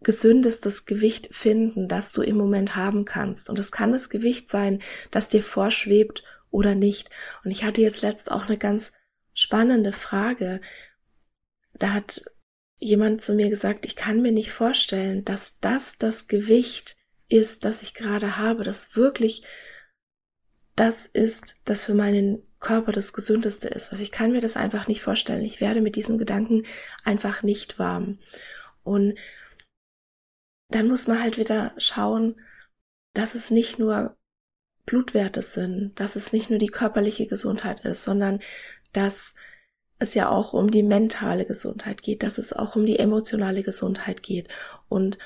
gesündestes 0.00 0.86
Gewicht 0.86 1.34
finden, 1.34 1.88
das 1.88 2.12
du 2.12 2.22
im 2.22 2.36
Moment 2.36 2.76
haben 2.76 3.04
kannst. 3.04 3.50
Und 3.50 3.58
es 3.58 3.72
kann 3.72 3.92
das 3.92 4.08
Gewicht 4.08 4.48
sein, 4.48 4.80
das 5.10 5.28
dir 5.28 5.42
vorschwebt 5.42 6.22
oder 6.50 6.74
nicht. 6.74 7.10
Und 7.44 7.50
ich 7.50 7.64
hatte 7.64 7.80
jetzt 7.80 8.02
letzt 8.02 8.30
auch 8.30 8.46
eine 8.46 8.58
ganz 8.58 8.92
spannende 9.34 9.92
Frage. 9.92 10.60
Da 11.74 11.92
hat 11.92 12.24
jemand 12.78 13.22
zu 13.22 13.34
mir 13.34 13.50
gesagt, 13.50 13.86
ich 13.86 13.96
kann 13.96 14.22
mir 14.22 14.32
nicht 14.32 14.52
vorstellen, 14.52 15.24
dass 15.24 15.60
das 15.60 15.96
das 15.98 16.28
Gewicht 16.28 16.96
ist, 17.28 17.64
das 17.64 17.82
ich 17.82 17.94
gerade 17.94 18.36
habe, 18.36 18.62
das 18.62 18.96
wirklich 18.96 19.42
das 20.76 21.06
ist, 21.06 21.62
das 21.64 21.84
für 21.84 21.94
meinen 21.94 22.42
Körper 22.60 22.92
das 22.92 23.14
Gesündeste 23.14 23.68
ist. 23.68 23.90
Also 23.90 24.02
ich 24.02 24.12
kann 24.12 24.32
mir 24.32 24.42
das 24.42 24.56
einfach 24.56 24.88
nicht 24.88 25.02
vorstellen. 25.02 25.42
Ich 25.42 25.60
werde 25.60 25.80
mit 25.80 25.96
diesem 25.96 26.18
Gedanken 26.18 26.64
einfach 27.02 27.42
nicht 27.42 27.78
warm. 27.78 28.18
Und 28.82 29.18
dann 30.68 30.86
muss 30.88 31.06
man 31.06 31.20
halt 31.20 31.38
wieder 31.38 31.74
schauen, 31.78 32.38
dass 33.14 33.34
es 33.34 33.50
nicht 33.50 33.78
nur 33.78 34.16
Blutwerte 34.86 35.42
sind, 35.42 35.98
dass 36.00 36.16
es 36.16 36.32
nicht 36.32 36.48
nur 36.48 36.58
die 36.58 36.68
körperliche 36.68 37.26
Gesundheit 37.26 37.84
ist, 37.84 38.04
sondern 38.04 38.40
dass 38.92 39.34
es 39.98 40.14
ja 40.14 40.28
auch 40.28 40.52
um 40.52 40.70
die 40.70 40.82
mentale 40.82 41.44
Gesundheit 41.44 42.02
geht, 42.02 42.22
dass 42.22 42.38
es 42.38 42.52
auch 42.52 42.76
um 42.76 42.86
die 42.86 42.98
emotionale 42.98 43.62
Gesundheit 43.62 44.22
geht 44.22 44.48
und 44.88 45.18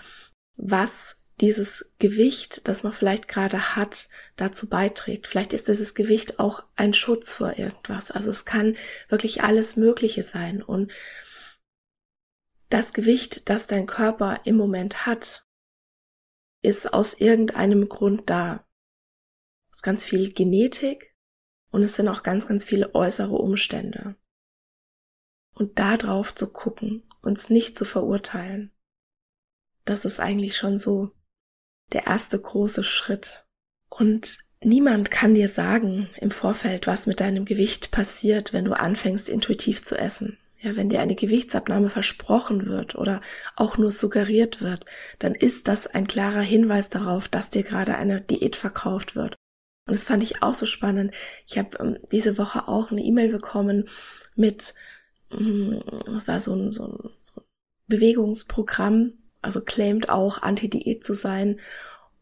was 0.57 1.17
dieses 1.41 1.91
Gewicht, 1.99 2.69
das 2.69 2.83
man 2.83 2.93
vielleicht 2.93 3.27
gerade 3.27 3.75
hat, 3.75 4.09
dazu 4.37 4.69
beiträgt. 4.69 5.27
Vielleicht 5.27 5.55
ist 5.55 5.69
dieses 5.69 5.95
Gewicht 5.95 6.39
auch 6.39 6.65
ein 6.77 6.93
Schutz 6.93 7.35
vor 7.35 7.59
irgendwas. 7.59 8.11
Also 8.11 8.29
es 8.31 8.45
kann 8.45 8.77
wirklich 9.09 9.43
alles 9.43 9.77
Mögliche 9.77 10.23
sein. 10.23 10.63
Und 10.63 10.93
das 12.69 12.93
Gewicht, 12.93 13.49
das 13.49 13.67
dein 13.67 13.87
Körper 13.87 14.41
im 14.45 14.57
Moment 14.57 15.07
hat, 15.07 15.47
ist 16.63 16.93
aus 16.93 17.15
irgendeinem 17.15 17.89
Grund 17.89 18.29
da. 18.29 18.67
Ist 19.81 19.85
ganz 19.85 20.05
viel 20.05 20.31
Genetik 20.31 21.15
und 21.71 21.83
es 21.83 21.95
sind 21.95 22.07
auch 22.09 22.23
ganz, 22.23 22.47
ganz 22.47 22.65
viele 22.65 22.95
äußere 22.95 23.35
Umstände. 23.35 24.15
Und 25.55 25.79
da 25.79 25.97
drauf 25.97 26.35
zu 26.35 26.53
gucken, 26.53 27.03
uns 27.23 27.49
nicht 27.49 27.79
zu 27.79 27.87
verurteilen, 27.87 28.73
das 29.87 30.05
ist 30.05 30.21
eigentlich 30.21 30.59
schon 30.59 30.77
so 30.77 31.13
der 31.93 32.07
erste 32.07 32.39
große 32.39 32.85
Schritt. 32.85 33.47
Und 33.89 34.41
niemand 34.63 35.11
kann 35.11 35.35
dir 35.35 35.49
sagen 35.49 36.11
im 36.19 36.31
Vorfeld, 36.31 36.87
was 36.87 37.07
mit 37.07 37.21
deinem 37.21 37.47
Gewicht 37.47 37.91
passiert, 37.91 38.53
wenn 38.53 38.67
du 38.67 38.79
anfängst, 38.79 39.31
intuitiv 39.31 39.83
zu 39.83 39.97
essen. 39.97 40.37
Ja, 40.59 40.77
wenn 40.77 40.91
dir 40.91 41.01
eine 41.01 41.15
Gewichtsabnahme 41.15 41.89
versprochen 41.89 42.67
wird 42.67 42.97
oder 42.97 43.23
auch 43.57 43.79
nur 43.79 43.93
suggeriert 43.93 44.61
wird, 44.61 44.85
dann 45.21 45.35
ist 45.35 45.69
das 45.69 45.87
ein 45.87 46.07
klarer 46.07 46.43
Hinweis 46.43 46.91
darauf, 46.91 47.29
dass 47.29 47.49
dir 47.49 47.63
gerade 47.63 47.95
eine 47.95 48.21
Diät 48.21 48.57
verkauft 48.57 49.17
wird. 49.17 49.37
Und 49.87 49.95
das 49.95 50.05
fand 50.05 50.23
ich 50.23 50.43
auch 50.43 50.55
so 50.55 50.67
spannend. 50.67 51.13
Ich 51.47 51.59
habe 51.59 51.77
ähm, 51.81 51.99
diese 52.13 52.39
Woche 52.39 52.69
auch 52.69 52.91
eine 52.91 53.03
E-Mail 53.03 53.31
bekommen 53.31 53.89
mit, 54.37 54.75
ähm, 55.33 55.83
was 56.07 56.29
war 56.29 56.41
so 56.41 56.55
ein, 56.55 56.73
so 56.73 56.87
ein, 56.87 57.11
so 57.21 57.41
ein 57.41 57.47
Bewegungsprogramm, 57.89 59.15
also 59.43 59.61
claimt 59.61 60.09
auch 60.09 60.43
Anti-Diät 60.43 61.05
zu 61.05 61.15
sein. 61.15 61.61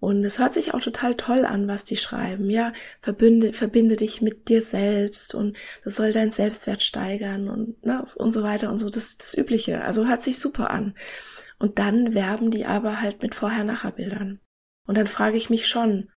Und 0.00 0.24
es 0.24 0.38
hört 0.38 0.54
sich 0.54 0.74
auch 0.74 0.80
total 0.80 1.16
toll 1.16 1.44
an, 1.44 1.66
was 1.66 1.84
die 1.84 1.96
schreiben. 1.96 2.48
Ja, 2.50 2.72
verbinde, 3.00 3.52
verbinde 3.52 3.96
dich 3.96 4.22
mit 4.22 4.48
dir 4.48 4.62
selbst 4.62 5.34
und 5.34 5.56
das 5.82 5.96
soll 5.96 6.12
dein 6.12 6.30
Selbstwert 6.30 6.82
steigern 6.82 7.48
und, 7.48 7.84
ne, 7.84 8.04
und 8.16 8.32
so 8.32 8.42
weiter 8.44 8.70
und 8.70 8.78
so. 8.78 8.90
Das, 8.90 9.18
das 9.18 9.36
Übliche. 9.36 9.82
Also 9.82 10.06
hört 10.06 10.22
sich 10.22 10.38
super 10.38 10.70
an. 10.70 10.94
Und 11.58 11.80
dann 11.80 12.14
werben 12.14 12.52
die 12.52 12.64
aber 12.64 13.00
halt 13.00 13.22
mit 13.22 13.34
Vorher-Nachher-Bildern. 13.34 14.40
Und 14.86 14.96
dann 14.96 15.08
frage 15.08 15.36
ich 15.36 15.50
mich 15.50 15.66
schon, 15.66 16.10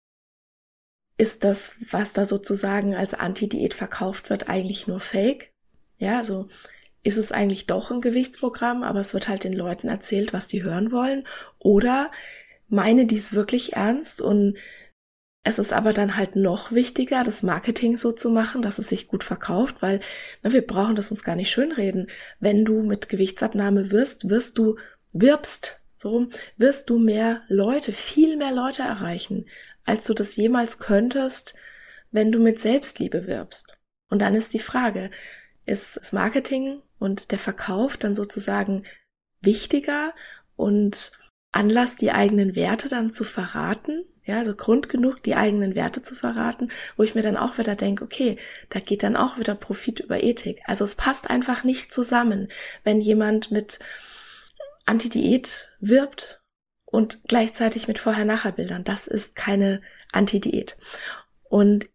ist 1.20 1.44
das, 1.44 1.76
was 1.92 2.14
da 2.14 2.24
sozusagen 2.24 2.96
als 2.96 3.14
Anti-Diät 3.14 3.74
verkauft 3.74 4.30
wird, 4.30 4.48
eigentlich 4.48 4.88
nur 4.88 5.02
Fake? 5.02 5.52
Ja, 5.98 6.18
also 6.18 6.48
ist 7.04 7.18
es 7.18 7.34
eigentlich 7.34 7.68
doch 7.68 7.92
ein 7.92 8.00
Gewichtsprogramm, 8.00 8.84
aber 8.84 9.02
es 9.02 9.14
wird 9.14 9.28
halt 9.28 9.44
den 9.44 9.54
Leuten 9.54 9.90
erzählt, 9.90 10.32
was 10.32 10.48
die 10.48 10.64
hören 10.64 10.94
wollen. 10.94 11.28
Oder 11.60 12.10
meine 12.70 13.06
dies 13.06 13.34
wirklich 13.34 13.74
ernst 13.74 14.22
und 14.22 14.58
es 15.44 15.60
ist 15.60 15.74
aber 15.74 15.92
dann 15.92 16.16
halt 16.16 16.38
noch 16.38 16.72
wichtiger, 16.72 17.24
das 17.26 17.44
Marketing 17.44 17.98
so 17.98 18.14
zu 18.14 18.30
machen, 18.30 18.62
dass 18.62 18.80
es 18.80 18.88
sich 18.88 19.08
gut 19.08 19.24
verkauft, 19.26 19.82
weil 19.82 20.00
ne, 20.42 20.54
wir 20.54 20.66
brauchen 20.66 20.96
das 20.96 21.12
uns 21.12 21.24
gar 21.24 21.36
nicht 21.36 21.50
schönreden. 21.50 22.08
Wenn 22.40 22.64
du 22.64 22.82
mit 22.84 23.10
Gewichtsabnahme 23.10 23.92
wirst, 23.92 24.30
wirst 24.30 24.58
du, 24.58 24.78
wirbst, 25.12 25.84
so 25.98 26.30
wirst 26.56 26.90
du 26.90 26.98
mehr 26.98 27.42
Leute, 27.50 27.92
viel 27.92 28.38
mehr 28.38 28.54
Leute 28.54 28.84
erreichen, 28.84 29.46
als 29.86 30.06
du 30.06 30.14
das 30.14 30.36
jemals 30.36 30.80
könntest, 30.80 31.56
wenn 32.12 32.32
du 32.32 32.40
mit 32.40 32.60
Selbstliebe 32.60 33.28
wirbst. 33.28 33.78
Und 34.10 34.20
dann 34.20 34.36
ist 34.36 34.54
die 34.54 34.60
Frage, 34.60 35.12
ist 35.66 35.98
das 35.98 36.12
Marketing 36.12 36.82
und 36.98 37.32
der 37.32 37.40
Verkauf 37.40 37.98
dann 37.98 38.16
sozusagen 38.16 38.84
wichtiger 39.42 40.14
und 40.56 41.12
Anlass, 41.52 41.96
die 41.96 42.12
eigenen 42.12 42.56
Werte 42.56 42.90
dann 42.90 43.12
zu 43.12 43.24
verraten, 43.24 44.06
ja, 44.24 44.38
also 44.38 44.56
Grund 44.56 44.90
genug, 44.90 45.24
die 45.24 45.36
eigenen 45.36 45.74
Werte 45.74 46.04
zu 46.04 46.14
verraten, 46.14 46.70
wo 46.96 47.04
ich 47.04 47.16
mir 47.16 47.24
dann 47.24 47.38
auch 47.38 47.58
wieder 47.58 47.76
denke, 47.76 48.04
okay, 48.04 48.38
da 48.70 48.80
geht 48.80 49.02
dann 49.02 49.16
auch 49.16 49.40
wieder 49.40 49.56
Profit 49.56 50.02
über 50.02 50.22
Ethik. 50.22 50.62
Also 50.66 50.84
es 50.84 50.96
passt 50.96 51.30
einfach 51.30 51.64
nicht 51.64 51.92
zusammen, 51.92 52.48
wenn 52.84 53.02
jemand 53.02 53.50
mit 53.50 53.80
Anti-Diät 54.86 55.70
wirbt 55.80 56.39
und 56.92 57.24
gleichzeitig 57.28 57.88
mit 57.88 58.00
Vorher-Nachher-Bildern. 58.00 58.84
Das 58.84 59.08
ist 59.08 59.36
keine 59.36 59.82
Anti-Diät. 60.12 60.78
Und 61.44 61.88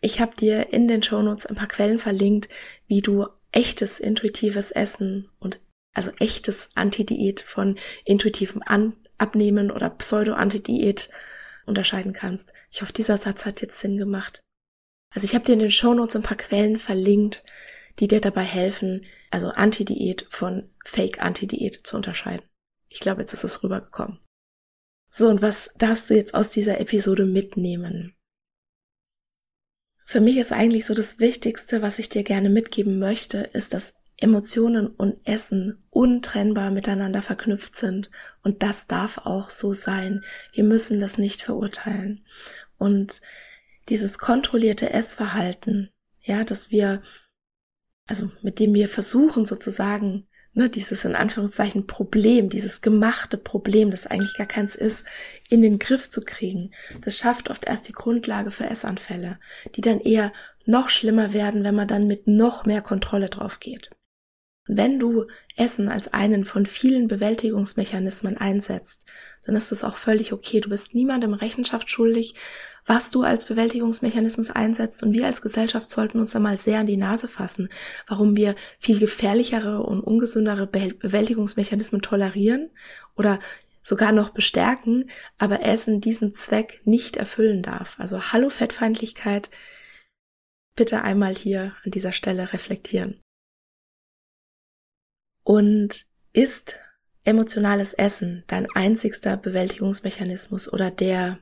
ich 0.00 0.20
habe 0.20 0.36
dir 0.36 0.72
in 0.72 0.88
den 0.88 1.02
Shownotes 1.02 1.46
ein 1.46 1.56
paar 1.56 1.68
Quellen 1.68 1.98
verlinkt, 1.98 2.48
wie 2.86 3.02
du 3.02 3.26
echtes 3.52 4.00
intuitives 4.00 4.70
Essen 4.70 5.28
und 5.38 5.60
also 5.94 6.12
echtes 6.18 6.70
Anti-Diät 6.74 7.40
von 7.40 7.76
intuitivem 8.04 8.62
An 8.64 8.94
Abnehmen 9.18 9.70
oder 9.70 9.90
Pseudo-Anti-Diät 9.90 11.10
unterscheiden 11.66 12.12
kannst. 12.12 12.52
Ich 12.70 12.80
hoffe, 12.80 12.92
dieser 12.92 13.18
Satz 13.18 13.44
hat 13.44 13.60
jetzt 13.60 13.78
Sinn 13.78 13.98
gemacht. 13.98 14.40
Also 15.12 15.24
ich 15.24 15.34
habe 15.34 15.44
dir 15.44 15.54
in 15.54 15.58
den 15.58 15.70
Shownotes 15.70 16.16
ein 16.16 16.22
paar 16.22 16.36
Quellen 16.36 16.78
verlinkt, 16.78 17.44
die 17.98 18.06
dir 18.06 18.20
dabei 18.20 18.42
helfen, 18.42 19.04
also 19.30 19.48
Anti-Diät 19.48 20.26
von 20.30 20.70
Fake-Anti-Diät 20.84 21.80
zu 21.82 21.96
unterscheiden. 21.96 22.46
Ich 22.88 23.00
glaube, 23.00 23.22
jetzt 23.22 23.32
ist 23.32 23.44
es 23.44 23.62
rübergekommen. 23.64 24.20
So, 25.10 25.28
und 25.28 25.42
was 25.42 25.70
darfst 25.78 26.10
du 26.10 26.14
jetzt 26.14 26.34
aus 26.34 26.50
dieser 26.50 26.80
Episode 26.80 27.24
mitnehmen? 27.24 28.14
Für 30.04 30.20
mich 30.20 30.38
ist 30.38 30.52
eigentlich 30.52 30.86
so 30.86 30.94
das 30.94 31.18
Wichtigste, 31.18 31.82
was 31.82 31.98
ich 31.98 32.08
dir 32.08 32.22
gerne 32.22 32.48
mitgeben 32.48 32.98
möchte, 32.98 33.38
ist, 33.38 33.74
dass 33.74 33.94
Emotionen 34.16 34.88
und 34.88 35.16
Essen 35.24 35.84
untrennbar 35.90 36.70
miteinander 36.70 37.22
verknüpft 37.22 37.76
sind. 37.76 38.10
Und 38.42 38.62
das 38.62 38.86
darf 38.86 39.18
auch 39.18 39.48
so 39.48 39.72
sein. 39.72 40.24
Wir 40.52 40.64
müssen 40.64 40.98
das 40.98 41.18
nicht 41.18 41.42
verurteilen. 41.42 42.24
Und 42.78 43.20
dieses 43.88 44.18
kontrollierte 44.18 44.90
Essverhalten, 44.90 45.90
ja, 46.22 46.42
dass 46.42 46.70
wir, 46.70 47.02
also 48.06 48.30
mit 48.42 48.58
dem 48.58 48.74
wir 48.74 48.88
versuchen 48.88 49.46
sozusagen 49.46 50.26
ne, 50.58 50.68
dieses 50.68 51.04
in 51.04 51.14
Anführungszeichen 51.14 51.86
Problem, 51.86 52.50
dieses 52.50 52.80
gemachte 52.80 53.38
Problem, 53.38 53.90
das 53.90 54.06
eigentlich 54.06 54.36
gar 54.36 54.46
keins 54.46 54.74
ist, 54.74 55.04
in 55.48 55.62
den 55.62 55.78
Griff 55.78 56.10
zu 56.10 56.20
kriegen. 56.20 56.72
Das 57.00 57.16
schafft 57.16 57.48
oft 57.48 57.66
erst 57.66 57.88
die 57.88 57.92
Grundlage 57.92 58.50
für 58.50 58.68
Essanfälle, 58.68 59.38
die 59.76 59.80
dann 59.80 60.00
eher 60.00 60.32
noch 60.66 60.90
schlimmer 60.90 61.32
werden, 61.32 61.62
wenn 61.64 61.76
man 61.76 61.88
dann 61.88 62.08
mit 62.08 62.26
noch 62.26 62.66
mehr 62.66 62.82
Kontrolle 62.82 63.30
drauf 63.30 63.60
geht. 63.60 63.90
Wenn 64.68 64.98
du 64.98 65.26
Essen 65.56 65.88
als 65.88 66.12
einen 66.12 66.44
von 66.44 66.66
vielen 66.66 67.08
Bewältigungsmechanismen 67.08 68.36
einsetzt, 68.36 69.06
dann 69.46 69.56
ist 69.56 69.72
das 69.72 69.82
auch 69.82 69.96
völlig 69.96 70.34
okay. 70.34 70.60
Du 70.60 70.68
bist 70.68 70.94
niemandem 70.94 71.32
Rechenschaft 71.32 71.90
schuldig, 71.90 72.34
was 72.84 73.10
du 73.10 73.22
als 73.22 73.46
Bewältigungsmechanismus 73.46 74.50
einsetzt. 74.50 75.02
Und 75.02 75.14
wir 75.14 75.24
als 75.24 75.40
Gesellschaft 75.40 75.88
sollten 75.88 76.20
uns 76.20 76.32
da 76.32 76.38
mal 76.38 76.58
sehr 76.58 76.80
an 76.80 76.86
die 76.86 76.98
Nase 76.98 77.28
fassen, 77.28 77.70
warum 78.06 78.36
wir 78.36 78.54
viel 78.78 78.98
gefährlichere 78.98 79.82
und 79.82 80.00
ungesündere 80.00 80.66
Bewältigungsmechanismen 80.66 82.02
tolerieren 82.02 82.70
oder 83.16 83.38
sogar 83.82 84.12
noch 84.12 84.30
bestärken, 84.30 85.08
aber 85.38 85.62
Essen 85.62 86.02
diesen 86.02 86.34
Zweck 86.34 86.82
nicht 86.84 87.16
erfüllen 87.16 87.62
darf. 87.62 87.98
Also 87.98 88.32
Hallo 88.32 88.50
Fettfeindlichkeit, 88.50 89.48
bitte 90.76 91.00
einmal 91.00 91.34
hier 91.34 91.74
an 91.84 91.90
dieser 91.90 92.12
Stelle 92.12 92.52
reflektieren. 92.52 93.18
Und 95.48 96.04
ist 96.34 96.78
emotionales 97.24 97.94
Essen 97.94 98.44
dein 98.48 98.70
einzigster 98.74 99.38
Bewältigungsmechanismus 99.38 100.70
oder 100.70 100.90
der, 100.90 101.38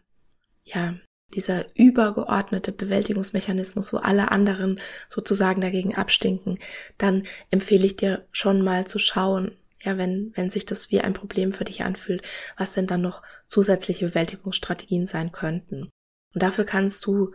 ja, 0.62 0.94
dieser 1.34 1.64
übergeordnete 1.74 2.70
Bewältigungsmechanismus, 2.70 3.92
wo 3.92 3.96
alle 3.96 4.30
anderen 4.30 4.78
sozusagen 5.08 5.60
dagegen 5.60 5.96
abstinken, 5.96 6.60
dann 6.98 7.24
empfehle 7.50 7.84
ich 7.84 7.96
dir 7.96 8.24
schon 8.30 8.62
mal 8.62 8.86
zu 8.86 9.00
schauen, 9.00 9.56
ja, 9.82 9.98
wenn, 9.98 10.30
wenn 10.36 10.50
sich 10.50 10.66
das 10.66 10.92
wie 10.92 11.00
ein 11.00 11.12
Problem 11.12 11.50
für 11.50 11.64
dich 11.64 11.82
anfühlt, 11.82 12.22
was 12.56 12.74
denn 12.74 12.86
dann 12.86 13.00
noch 13.00 13.24
zusätzliche 13.48 14.06
Bewältigungsstrategien 14.06 15.08
sein 15.08 15.32
könnten. 15.32 15.90
Und 16.32 16.42
dafür 16.44 16.64
kannst 16.64 17.04
du 17.06 17.32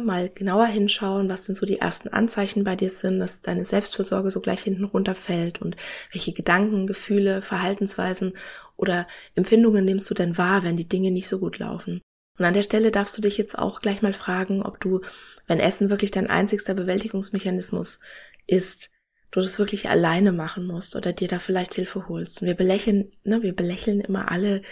mal 0.00 0.28
genauer 0.28 0.66
hinschauen, 0.66 1.28
was 1.28 1.44
denn 1.44 1.54
so 1.54 1.66
die 1.66 1.78
ersten 1.78 2.08
Anzeichen 2.08 2.64
bei 2.64 2.76
dir 2.76 2.90
sind, 2.90 3.18
dass 3.18 3.40
deine 3.40 3.64
Selbstfürsorge 3.64 4.30
so 4.30 4.40
gleich 4.40 4.62
hinten 4.62 4.84
runterfällt 4.84 5.60
und 5.60 5.76
welche 6.12 6.32
Gedanken, 6.32 6.86
Gefühle, 6.86 7.42
Verhaltensweisen 7.42 8.32
oder 8.76 9.06
Empfindungen 9.34 9.84
nimmst 9.84 10.08
du 10.10 10.14
denn 10.14 10.38
wahr, 10.38 10.62
wenn 10.62 10.76
die 10.76 10.88
Dinge 10.88 11.10
nicht 11.10 11.28
so 11.28 11.38
gut 11.38 11.58
laufen. 11.58 12.00
Und 12.38 12.44
an 12.44 12.54
der 12.54 12.62
Stelle 12.62 12.90
darfst 12.90 13.16
du 13.18 13.22
dich 13.22 13.36
jetzt 13.36 13.58
auch 13.58 13.80
gleich 13.80 14.02
mal 14.02 14.14
fragen, 14.14 14.62
ob 14.62 14.80
du, 14.80 15.00
wenn 15.46 15.60
Essen 15.60 15.90
wirklich 15.90 16.10
dein 16.10 16.28
einzigster 16.28 16.74
Bewältigungsmechanismus 16.74 18.00
ist, 18.46 18.91
du 19.32 19.40
das 19.40 19.58
wirklich 19.58 19.88
alleine 19.88 20.30
machen 20.30 20.66
musst 20.66 20.94
oder 20.94 21.12
dir 21.12 21.26
da 21.26 21.40
vielleicht 21.40 21.74
Hilfe 21.74 22.08
holst. 22.08 22.40
Und 22.40 22.46
wir 22.46 22.54
belächeln, 22.54 23.10
ne, 23.24 23.42
wir 23.42 23.54
belächeln 23.56 24.00
immer 24.00 24.30
alle 24.30 24.62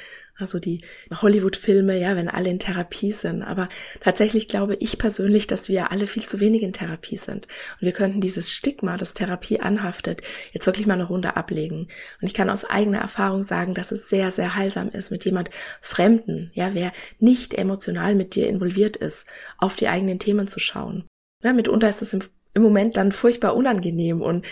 also 0.40 0.58
die 0.58 0.82
Hollywood-Filme, 1.12 1.98
ja, 1.98 2.16
wenn 2.16 2.28
alle 2.28 2.50
in 2.50 2.58
Therapie 2.58 3.12
sind. 3.12 3.42
Aber 3.42 3.68
tatsächlich 4.00 4.48
glaube 4.48 4.76
ich 4.76 4.98
persönlich, 4.98 5.46
dass 5.46 5.68
wir 5.68 5.90
alle 5.90 6.06
viel 6.06 6.26
zu 6.26 6.40
wenig 6.40 6.62
in 6.62 6.72
Therapie 6.72 7.16
sind. 7.16 7.46
Und 7.80 7.82
wir 7.82 7.92
könnten 7.92 8.20
dieses 8.20 8.52
Stigma, 8.52 8.96
das 8.96 9.14
Therapie 9.14 9.60
anhaftet, 9.60 10.22
jetzt 10.52 10.66
wirklich 10.66 10.86
mal 10.86 10.94
eine 10.94 11.04
Runde 11.04 11.36
ablegen. 11.36 11.88
Und 12.20 12.26
ich 12.26 12.34
kann 12.34 12.50
aus 12.50 12.64
eigener 12.64 12.98
Erfahrung 12.98 13.42
sagen, 13.42 13.74
dass 13.74 13.92
es 13.92 14.08
sehr, 14.08 14.30
sehr 14.30 14.54
heilsam 14.54 14.88
ist, 14.88 15.10
mit 15.10 15.24
jemand 15.24 15.50
Fremden, 15.80 16.50
ja, 16.54 16.74
wer 16.74 16.92
nicht 17.18 17.54
emotional 17.54 18.14
mit 18.14 18.34
dir 18.34 18.48
involviert 18.48 18.96
ist, 18.96 19.26
auf 19.58 19.76
die 19.76 19.88
eigenen 19.88 20.18
Themen 20.18 20.46
zu 20.46 20.60
schauen. 20.60 21.04
Ja, 21.42 21.52
mitunter 21.52 21.88
ist 21.88 22.02
es 22.02 22.12
im, 22.12 22.22
im 22.54 22.62
Moment 22.62 22.96
dann 22.96 23.12
furchtbar 23.12 23.54
unangenehm 23.56 24.22
und 24.22 24.44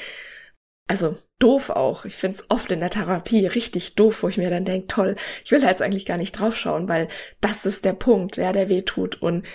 also 0.86 1.16
doof 1.38 1.70
auch. 1.70 2.04
Ich 2.04 2.16
find's 2.16 2.44
oft 2.48 2.70
in 2.72 2.80
der 2.80 2.90
Therapie 2.90 3.46
richtig 3.46 3.94
doof, 3.94 4.22
wo 4.22 4.28
ich 4.28 4.38
mir 4.38 4.50
dann 4.50 4.64
denk, 4.64 4.88
toll, 4.88 5.16
ich 5.44 5.50
will 5.50 5.62
jetzt 5.62 5.82
eigentlich 5.82 6.06
gar 6.06 6.16
nicht 6.16 6.32
draufschauen, 6.32 6.88
weil 6.88 7.08
das 7.40 7.66
ist 7.66 7.84
der 7.84 7.92
Punkt, 7.92 8.36
ja, 8.36 8.52
der 8.52 8.68
weh 8.68 8.82
tut 8.82 9.20
und 9.20 9.46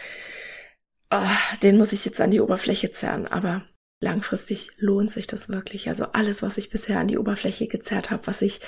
oh, 1.12 1.17
den 1.63 1.77
muss 1.77 1.91
ich 1.91 2.06
jetzt 2.06 2.21
an 2.21 2.32
die 2.32 2.41
Oberfläche 2.41 2.91
zerren. 2.91 3.27
Aber 3.27 3.63
langfristig 3.99 4.69
lohnt 4.77 5.12
sich 5.12 5.27
das 5.27 5.49
wirklich. 5.49 5.89
Also 5.89 6.06
alles, 6.13 6.43
was 6.43 6.58
ich 6.58 6.69
bisher 6.69 6.99
an 6.99 7.08
die 7.08 7.17
Oberfläche 7.17 7.67
gezerrt 7.67 8.12
habe, 8.12 8.27
was 8.27 8.41
ich 8.41 8.60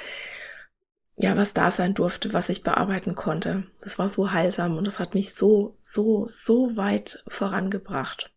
ja, 1.18 1.38
was 1.38 1.54
da 1.54 1.72
sein 1.72 1.94
durfte, 1.94 2.34
was 2.34 2.50
ich 2.50 2.64
bearbeiten 2.64 3.16
konnte. 3.16 3.64
Das 3.80 3.98
war 3.98 4.10
so 4.10 4.34
heilsam 4.34 4.78
und 4.78 4.86
das 4.86 5.00
hat 5.00 5.14
mich 5.14 5.34
so, 5.34 5.78
so, 5.80 6.26
so 6.26 6.76
weit 6.76 7.24
vorangebracht. 7.28 8.34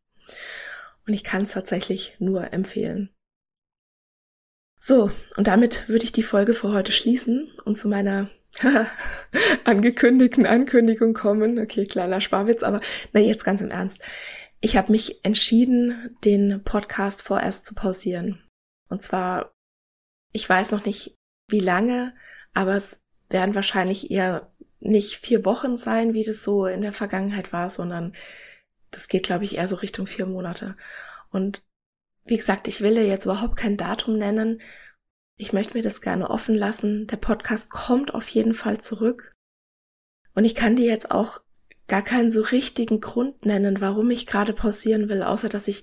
Und 1.09 1.15
ich 1.15 1.25
kann 1.25 1.43
es 1.43 1.53
tatsächlich 1.53 2.15
nur 2.19 2.53
empfehlen. 2.53 3.09
So, 4.79 5.11
und 5.37 5.47
damit 5.47 5.89
würde 5.89 6.05
ich 6.05 6.13
die 6.13 6.23
Folge 6.23 6.53
für 6.53 6.71
heute 6.71 6.93
schließen 6.93 7.51
und 7.65 7.79
zu 7.79 7.89
meiner 7.89 8.29
angekündigten 9.65 10.45
Ankündigung 10.45 11.15
kommen. 11.15 11.59
Okay, 11.59 11.87
kleiner 11.87 12.21
Sparwitz, 12.21 12.63
aber 12.63 12.83
na 13.13 13.21
jetzt 13.21 13.45
ganz 13.45 13.63
im 13.63 13.71
Ernst. 13.71 14.03
Ich 14.61 14.77
habe 14.77 14.93
mich 14.93 15.25
entschieden, 15.25 16.17
den 16.25 16.63
Podcast 16.63 17.23
vorerst 17.23 17.65
zu 17.65 17.75
pausieren. 17.75 18.47
Und 18.91 19.01
zwar, 19.01 19.53
ich 20.33 20.49
weiß 20.49 20.73
noch 20.73 20.85
nicht, 20.85 21.17
wie 21.49 21.61
lange, 21.61 22.15
aber 22.53 22.77
es 22.77 23.01
werden 23.31 23.55
wahrscheinlich 23.55 24.11
eher 24.11 24.53
nicht 24.81 25.17
vier 25.17 25.45
Wochen 25.47 25.79
sein, 25.79 26.13
wie 26.13 26.25
das 26.25 26.43
so 26.43 26.67
in 26.67 26.83
der 26.83 26.93
Vergangenheit 26.93 27.53
war, 27.53 27.71
sondern 27.71 28.13
das 28.91 29.09
geht, 29.09 29.25
glaube 29.25 29.45
ich, 29.45 29.57
eher 29.57 29.69
so 29.69 29.77
Richtung 29.77 30.07
vier 30.07 30.27
Monate. 30.27 30.77
Und 31.31 31.63
wie 32.25 32.37
gesagt, 32.37 32.69
ich 32.69 32.81
will 32.81 32.97
ja 32.97 33.03
jetzt 33.03 33.25
überhaupt 33.25 33.57
kein 33.57 33.77
Datum 33.77 34.17
nennen. 34.17 34.61
Ich 35.37 35.53
möchte 35.53 35.75
mir 35.77 35.83
das 35.83 36.01
gerne 36.01 36.29
offen 36.31 36.55
lassen. 36.55 37.07
Der 37.07 37.17
Podcast 37.17 37.71
kommt 37.71 38.15
auf 38.15 38.29
jeden 38.29 38.55
Fall 38.55 38.79
zurück. 38.79 39.33
Und 40.35 40.45
ich 40.45 40.55
kann 40.55 40.77
dir 40.77 40.87
jetzt 40.87 41.11
auch 41.11 41.41
gar 41.87 42.03
keinen 42.03 42.31
so 42.31 42.43
richtigen 42.43 43.01
Grund 43.01 43.47
nennen, 43.47 43.81
warum 43.81 44.11
ich 44.11 44.27
gerade 44.27 44.53
pausieren 44.53 45.09
will, 45.09 45.23
außer 45.23 45.49
dass 45.49 45.69
ich 45.69 45.83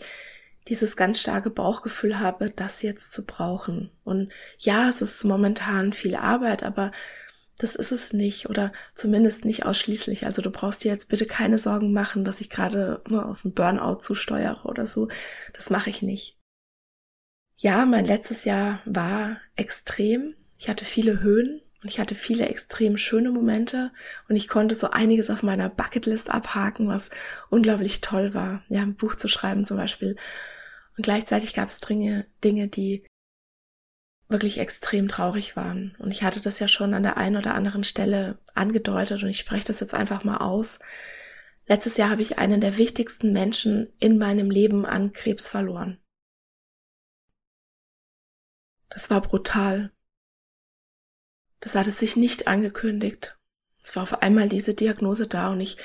dieses 0.68 0.98
ganz 0.98 1.20
starke 1.20 1.50
Bauchgefühl 1.50 2.20
habe, 2.20 2.50
das 2.50 2.82
jetzt 2.82 3.12
zu 3.12 3.26
brauchen. 3.26 3.92
Und 4.04 4.32
ja, 4.58 4.88
es 4.88 5.02
ist 5.02 5.24
momentan 5.24 5.94
viel 5.94 6.16
Arbeit, 6.16 6.64
aber 6.64 6.92
das 7.58 7.76
ist 7.76 7.92
es 7.92 8.12
nicht 8.12 8.50
oder 8.50 8.72
zumindest 8.94 9.46
nicht 9.46 9.66
ausschließlich. 9.66 10.26
Also 10.26 10.42
du 10.42 10.52
brauchst 10.52 10.84
dir 10.84 10.92
jetzt 10.92 11.08
bitte 11.08 11.26
keine 11.26 11.58
Sorgen 11.58 11.94
machen, 11.94 12.26
dass 12.26 12.42
ich 12.42 12.50
gerade 12.50 13.02
auf 13.10 13.46
einen 13.46 13.54
Burnout 13.54 14.00
zusteuere 14.00 14.66
oder 14.66 14.86
so. 14.86 15.08
Das 15.54 15.70
mache 15.70 15.90
ich 15.90 16.02
nicht. 16.02 16.38
Ja, 17.58 17.86
mein 17.86 18.06
letztes 18.06 18.44
Jahr 18.44 18.82
war 18.86 19.38
extrem. 19.56 20.36
Ich 20.58 20.68
hatte 20.68 20.84
viele 20.84 21.22
Höhen 21.22 21.62
und 21.82 21.90
ich 21.90 22.00
hatte 22.00 22.16
viele 22.16 22.50
extrem 22.50 22.98
schöne 22.98 23.32
Momente 23.32 23.92
und 24.28 24.36
ich 24.36 24.50
konnte 24.50 24.76
so 24.76 24.90
einiges 24.90 25.30
auf 25.30 25.42
meiner 25.42 25.70
Bucketlist 25.70 26.30
abhaken, 26.30 26.90
was 26.90 27.12
unglaublich 27.50 28.02
toll 28.02 28.34
war. 28.34 28.64
Ja, 28.68 28.82
ein 28.82 28.96
Buch 28.96 29.16
zu 29.16 29.30
schreiben 29.30 29.66
zum 29.66 29.78
Beispiel. 29.78 30.18
Und 30.98 31.04
gleichzeitig 31.04 31.54
gab 31.54 31.70
es 31.70 31.80
Dinge, 31.80 32.26
die 32.44 33.06
wirklich 34.28 34.58
extrem 34.58 35.08
traurig 35.08 35.56
waren. 35.56 35.96
Und 36.00 36.12
ich 36.12 36.24
hatte 36.24 36.40
das 36.40 36.60
ja 36.60 36.68
schon 36.68 36.94
an 36.94 37.04
der 37.04 37.18
einen 37.18 37.38
oder 37.38 37.54
anderen 37.54 37.84
Stelle 37.84 38.40
angedeutet 38.54 39.24
und 39.24 39.30
ich 39.30 39.40
spreche 39.40 39.68
das 39.68 39.80
jetzt 39.80 39.94
einfach 39.94 40.24
mal 40.24 40.38
aus. 40.38 40.80
Letztes 41.68 41.98
Jahr 41.98 42.10
habe 42.10 42.22
ich 42.22 42.38
einen 42.38 42.62
der 42.62 42.78
wichtigsten 42.78 43.34
Menschen 43.34 43.94
in 44.00 44.18
meinem 44.18 44.50
Leben 44.50 44.86
an 44.86 45.14
Krebs 45.14 45.50
verloren. 45.50 46.00
Das 48.90 49.10
war 49.10 49.22
brutal. 49.22 49.92
Das 51.60 51.76
hatte 51.76 51.92
sich 51.92 52.16
nicht 52.16 52.48
angekündigt. 52.48 53.38
Es 53.82 53.96
war 53.96 54.04
auf 54.04 54.22
einmal 54.22 54.50
diese 54.50 54.74
Diagnose 54.74 55.28
da 55.28 55.50
und 55.50 55.62
ich 55.62 55.78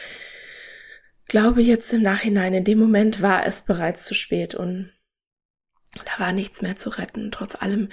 glaube 1.26 1.62
jetzt 1.62 1.92
im 1.92 2.02
Nachhinein, 2.02 2.54
in 2.54 2.64
dem 2.64 2.78
Moment 2.78 3.22
war 3.22 3.46
es 3.46 3.62
bereits 3.62 4.04
zu 4.04 4.14
spät 4.14 4.54
und 4.54 4.92
da 5.92 6.18
war 6.18 6.32
nichts 6.32 6.62
mehr 6.62 6.76
zu 6.76 6.90
retten. 6.90 7.30
Trotz 7.30 7.54
allem 7.56 7.88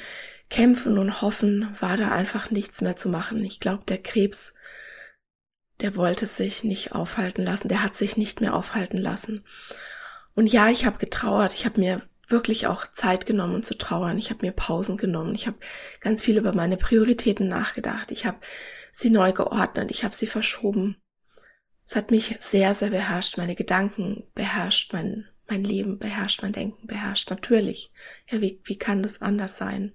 Kämpfen 0.49 0.97
und 0.97 1.21
Hoffen 1.21 1.67
war 1.79 1.97
da 1.97 2.11
einfach 2.11 2.51
nichts 2.51 2.81
mehr 2.81 2.95
zu 2.95 3.09
machen. 3.09 3.43
Ich 3.43 3.59
glaube, 3.59 3.83
der 3.87 3.97
Krebs, 3.97 4.53
der 5.81 5.95
wollte 5.95 6.25
sich 6.25 6.63
nicht 6.63 6.93
aufhalten 6.93 7.43
lassen, 7.43 7.67
der 7.67 7.83
hat 7.83 7.95
sich 7.95 8.17
nicht 8.17 8.41
mehr 8.41 8.55
aufhalten 8.55 8.97
lassen. 8.97 9.43
Und 10.33 10.47
ja, 10.51 10.69
ich 10.69 10.85
habe 10.85 10.99
getrauert, 10.99 11.53
ich 11.53 11.65
habe 11.65 11.79
mir 11.79 12.01
wirklich 12.27 12.67
auch 12.67 12.85
Zeit 12.91 13.25
genommen, 13.25 13.55
um 13.55 13.63
zu 13.63 13.77
trauern. 13.77 14.17
Ich 14.17 14.29
habe 14.29 14.45
mir 14.45 14.51
Pausen 14.51 14.97
genommen. 14.97 15.33
Ich 15.33 15.47
habe 15.47 15.57
ganz 16.01 16.21
viel 16.21 16.37
über 16.37 16.53
meine 16.53 16.77
Prioritäten 16.77 17.47
nachgedacht. 17.47 18.11
Ich 18.11 18.25
habe 18.25 18.37
sie 18.91 19.09
neu 19.09 19.31
geordnet. 19.31 19.91
Ich 19.91 20.03
habe 20.03 20.15
sie 20.15 20.27
verschoben. 20.27 20.97
Es 21.85 21.95
hat 21.95 22.11
mich 22.11 22.35
sehr, 22.39 22.73
sehr 22.73 22.89
beherrscht. 22.89 23.37
Meine 23.37 23.55
Gedanken 23.55 24.27
beherrscht, 24.35 24.91
mein, 24.91 25.27
mein 25.47 25.63
Leben 25.63 25.99
beherrscht, 25.99 26.41
mein 26.41 26.53
Denken 26.53 26.87
beherrscht. 26.87 27.29
Natürlich. 27.29 27.91
Ja, 28.29 28.41
wie, 28.41 28.59
wie 28.63 28.77
kann 28.77 29.03
das 29.03 29.21
anders 29.21 29.57
sein? 29.57 29.93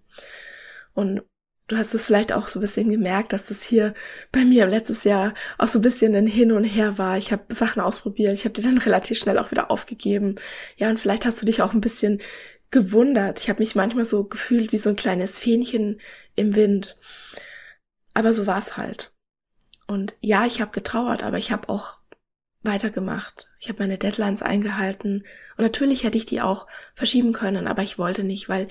Und 0.94 1.22
du 1.68 1.76
hast 1.76 1.94
es 1.94 2.06
vielleicht 2.06 2.32
auch 2.32 2.48
so 2.48 2.58
ein 2.58 2.62
bisschen 2.62 2.90
gemerkt, 2.90 3.32
dass 3.32 3.46
das 3.46 3.62
hier 3.62 3.94
bei 4.30 4.44
mir 4.44 4.64
im 4.64 4.70
letztes 4.70 5.04
Jahr 5.04 5.34
auch 5.58 5.68
so 5.68 5.78
ein 5.78 5.82
bisschen 5.82 6.14
ein 6.14 6.26
Hin 6.26 6.52
und 6.52 6.64
Her 6.64 6.98
war. 6.98 7.16
Ich 7.18 7.32
habe 7.32 7.54
Sachen 7.54 7.80
ausprobiert, 7.80 8.34
ich 8.34 8.44
habe 8.44 8.54
die 8.54 8.62
dann 8.62 8.78
relativ 8.86 9.18
schnell 9.18 9.38
auch 9.38 9.50
wieder 9.50 9.70
aufgegeben. 9.70 10.36
Ja, 10.76 10.90
und 10.90 11.00
vielleicht 11.00 11.26
hast 11.26 11.40
du 11.40 11.46
dich 11.46 11.62
auch 11.62 11.72
ein 11.72 11.80
bisschen 11.80 12.20
gewundert. 12.70 13.40
Ich 13.40 13.48
habe 13.48 13.60
mich 13.60 13.74
manchmal 13.74 14.04
so 14.04 14.24
gefühlt 14.24 14.72
wie 14.72 14.78
so 14.78 14.90
ein 14.90 14.96
kleines 14.96 15.38
Fähnchen 15.38 16.00
im 16.34 16.54
Wind. 16.56 16.98
Aber 18.14 18.34
so 18.34 18.46
war's 18.46 18.76
halt. 18.76 19.12
Und 19.86 20.14
ja, 20.20 20.46
ich 20.46 20.60
habe 20.60 20.72
getrauert, 20.72 21.22
aber 21.22 21.38
ich 21.38 21.52
habe 21.52 21.68
auch 21.68 22.01
weitergemacht. 22.62 23.48
Ich 23.58 23.68
habe 23.68 23.82
meine 23.82 23.98
Deadlines 23.98 24.42
eingehalten 24.42 25.24
und 25.56 25.64
natürlich 25.64 26.04
hätte 26.04 26.18
ich 26.18 26.26
die 26.26 26.40
auch 26.40 26.66
verschieben 26.94 27.32
können, 27.32 27.66
aber 27.66 27.82
ich 27.82 27.98
wollte 27.98 28.24
nicht, 28.24 28.48
weil 28.48 28.68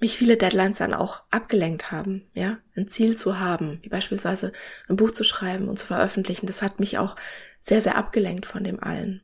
mich 0.00 0.16
viele 0.16 0.36
Deadlines 0.36 0.78
dann 0.78 0.94
auch 0.94 1.24
abgelenkt 1.30 1.92
haben, 1.92 2.28
ja, 2.32 2.58
ein 2.74 2.88
Ziel 2.88 3.16
zu 3.16 3.38
haben, 3.38 3.78
wie 3.82 3.90
beispielsweise 3.90 4.52
ein 4.88 4.96
Buch 4.96 5.10
zu 5.10 5.24
schreiben 5.24 5.68
und 5.68 5.78
zu 5.78 5.86
veröffentlichen. 5.86 6.46
Das 6.46 6.62
hat 6.62 6.80
mich 6.80 6.98
auch 6.98 7.16
sehr, 7.60 7.82
sehr 7.82 7.96
abgelenkt 7.96 8.46
von 8.46 8.64
dem 8.64 8.82
allen. 8.82 9.22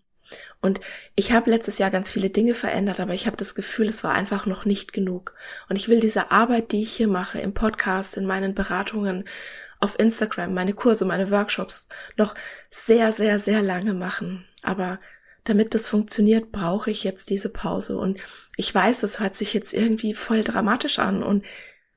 Und 0.60 0.80
ich 1.14 1.32
habe 1.32 1.50
letztes 1.50 1.78
Jahr 1.78 1.90
ganz 1.90 2.10
viele 2.10 2.30
Dinge 2.30 2.54
verändert, 2.54 3.00
aber 3.00 3.14
ich 3.14 3.26
habe 3.26 3.36
das 3.36 3.54
Gefühl, 3.54 3.86
es 3.86 4.02
war 4.04 4.12
einfach 4.12 4.46
noch 4.46 4.64
nicht 4.64 4.92
genug. 4.92 5.34
Und 5.68 5.76
ich 5.76 5.88
will 5.88 6.00
diese 6.00 6.30
Arbeit, 6.30 6.72
die 6.72 6.82
ich 6.82 6.92
hier 6.92 7.08
mache, 7.08 7.38
im 7.38 7.54
Podcast, 7.54 8.16
in 8.16 8.26
meinen 8.26 8.54
Beratungen, 8.54 9.24
auf 9.86 9.98
Instagram, 9.98 10.52
meine 10.52 10.74
Kurse, 10.74 11.04
meine 11.04 11.30
Workshops 11.30 11.88
noch 12.16 12.34
sehr, 12.70 13.12
sehr, 13.12 13.38
sehr 13.38 13.62
lange 13.62 13.94
machen. 13.94 14.44
Aber 14.62 14.98
damit 15.44 15.74
das 15.74 15.88
funktioniert, 15.88 16.50
brauche 16.50 16.90
ich 16.90 17.04
jetzt 17.04 17.30
diese 17.30 17.48
Pause. 17.48 17.96
Und 17.96 18.18
ich 18.56 18.74
weiß, 18.74 19.00
das 19.00 19.20
hört 19.20 19.36
sich 19.36 19.54
jetzt 19.54 19.72
irgendwie 19.72 20.12
voll 20.12 20.42
dramatisch 20.42 20.98
an 20.98 21.22
und 21.22 21.44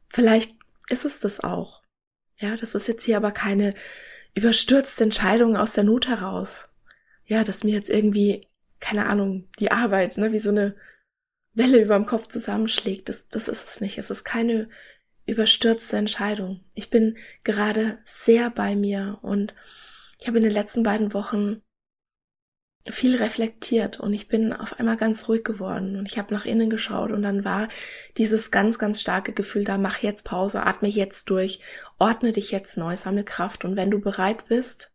vielleicht 0.09 0.55
ist 0.87 1.03
es 1.03 1.19
das 1.19 1.39
auch. 1.39 1.83
Ja, 2.37 2.55
das 2.55 2.75
ist 2.75 2.87
jetzt 2.87 3.05
hier 3.05 3.17
aber 3.17 3.31
keine 3.31 3.73
überstürzte 4.35 5.03
Entscheidung 5.03 5.57
aus 5.57 5.73
der 5.73 5.83
Not 5.83 6.07
heraus. 6.07 6.69
Ja, 7.25 7.43
dass 7.43 7.63
mir 7.63 7.73
jetzt 7.73 7.89
irgendwie, 7.89 8.47
keine 8.79 9.07
Ahnung, 9.07 9.49
die 9.57 9.71
Arbeit, 9.71 10.17
ne, 10.17 10.31
wie 10.31 10.39
so 10.39 10.51
eine 10.51 10.75
Welle 11.53 11.81
über 11.81 11.95
dem 11.95 12.05
Kopf 12.05 12.27
zusammenschlägt. 12.27 13.09
Das, 13.09 13.27
das 13.29 13.47
ist 13.47 13.67
es 13.67 13.81
nicht. 13.81 13.97
Es 13.97 14.11
ist 14.11 14.23
keine 14.23 14.69
überstürzte 15.29 15.97
Entscheidung. 15.97 16.63
Ich 16.73 16.89
bin 16.89 17.17
gerade 17.43 17.99
sehr 18.03 18.49
bei 18.49 18.75
mir 18.75 19.19
und 19.21 19.53
ich 20.19 20.27
habe 20.27 20.37
in 20.37 20.43
den 20.43 20.53
letzten 20.53 20.83
beiden 20.83 21.13
Wochen 21.13 21.61
viel 22.87 23.17
reflektiert 23.17 23.99
und 23.99 24.13
ich 24.13 24.27
bin 24.27 24.53
auf 24.53 24.79
einmal 24.79 24.97
ganz 24.97 25.27
ruhig 25.27 25.43
geworden 25.43 25.97
und 25.97 26.07
ich 26.07 26.17
habe 26.17 26.33
nach 26.33 26.45
innen 26.45 26.69
geschaut 26.69 27.11
und 27.11 27.21
dann 27.21 27.45
war 27.45 27.67
dieses 28.17 28.51
ganz, 28.51 28.79
ganz 28.79 29.01
starke 29.01 29.33
Gefühl 29.33 29.63
da, 29.63 29.77
mach 29.77 29.99
jetzt 29.99 30.23
Pause, 30.23 30.63
atme 30.63 30.87
jetzt 30.87 31.29
durch, 31.29 31.59
ordne 31.99 32.31
dich 32.31 32.51
jetzt 32.51 32.77
neu, 32.77 32.95
sammle 32.95 33.23
Kraft 33.23 33.65
und 33.65 33.75
wenn 33.75 33.91
du 33.91 33.99
bereit 33.99 34.47
bist, 34.47 34.91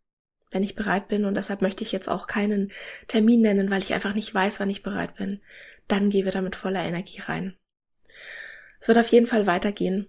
wenn 0.51 0.63
ich 0.63 0.75
bereit 0.75 1.07
bin 1.07 1.25
und 1.25 1.35
deshalb 1.35 1.61
möchte 1.61 1.83
ich 1.83 1.91
jetzt 1.91 2.09
auch 2.09 2.27
keinen 2.27 2.71
Termin 3.07 3.41
nennen, 3.41 3.69
weil 3.69 3.81
ich 3.81 3.93
einfach 3.93 4.13
nicht 4.13 4.33
weiß, 4.33 4.59
wann 4.59 4.69
ich 4.69 4.83
bereit 4.83 5.15
bin, 5.15 5.41
dann 5.87 6.09
gehen 6.09 6.25
wir 6.25 6.31
da 6.31 6.41
mit 6.41 6.55
voller 6.55 6.83
Energie 6.83 7.21
rein. 7.21 7.55
Es 8.79 8.87
wird 8.87 8.97
auf 8.97 9.07
jeden 9.09 9.27
Fall 9.27 9.47
weitergehen 9.47 10.07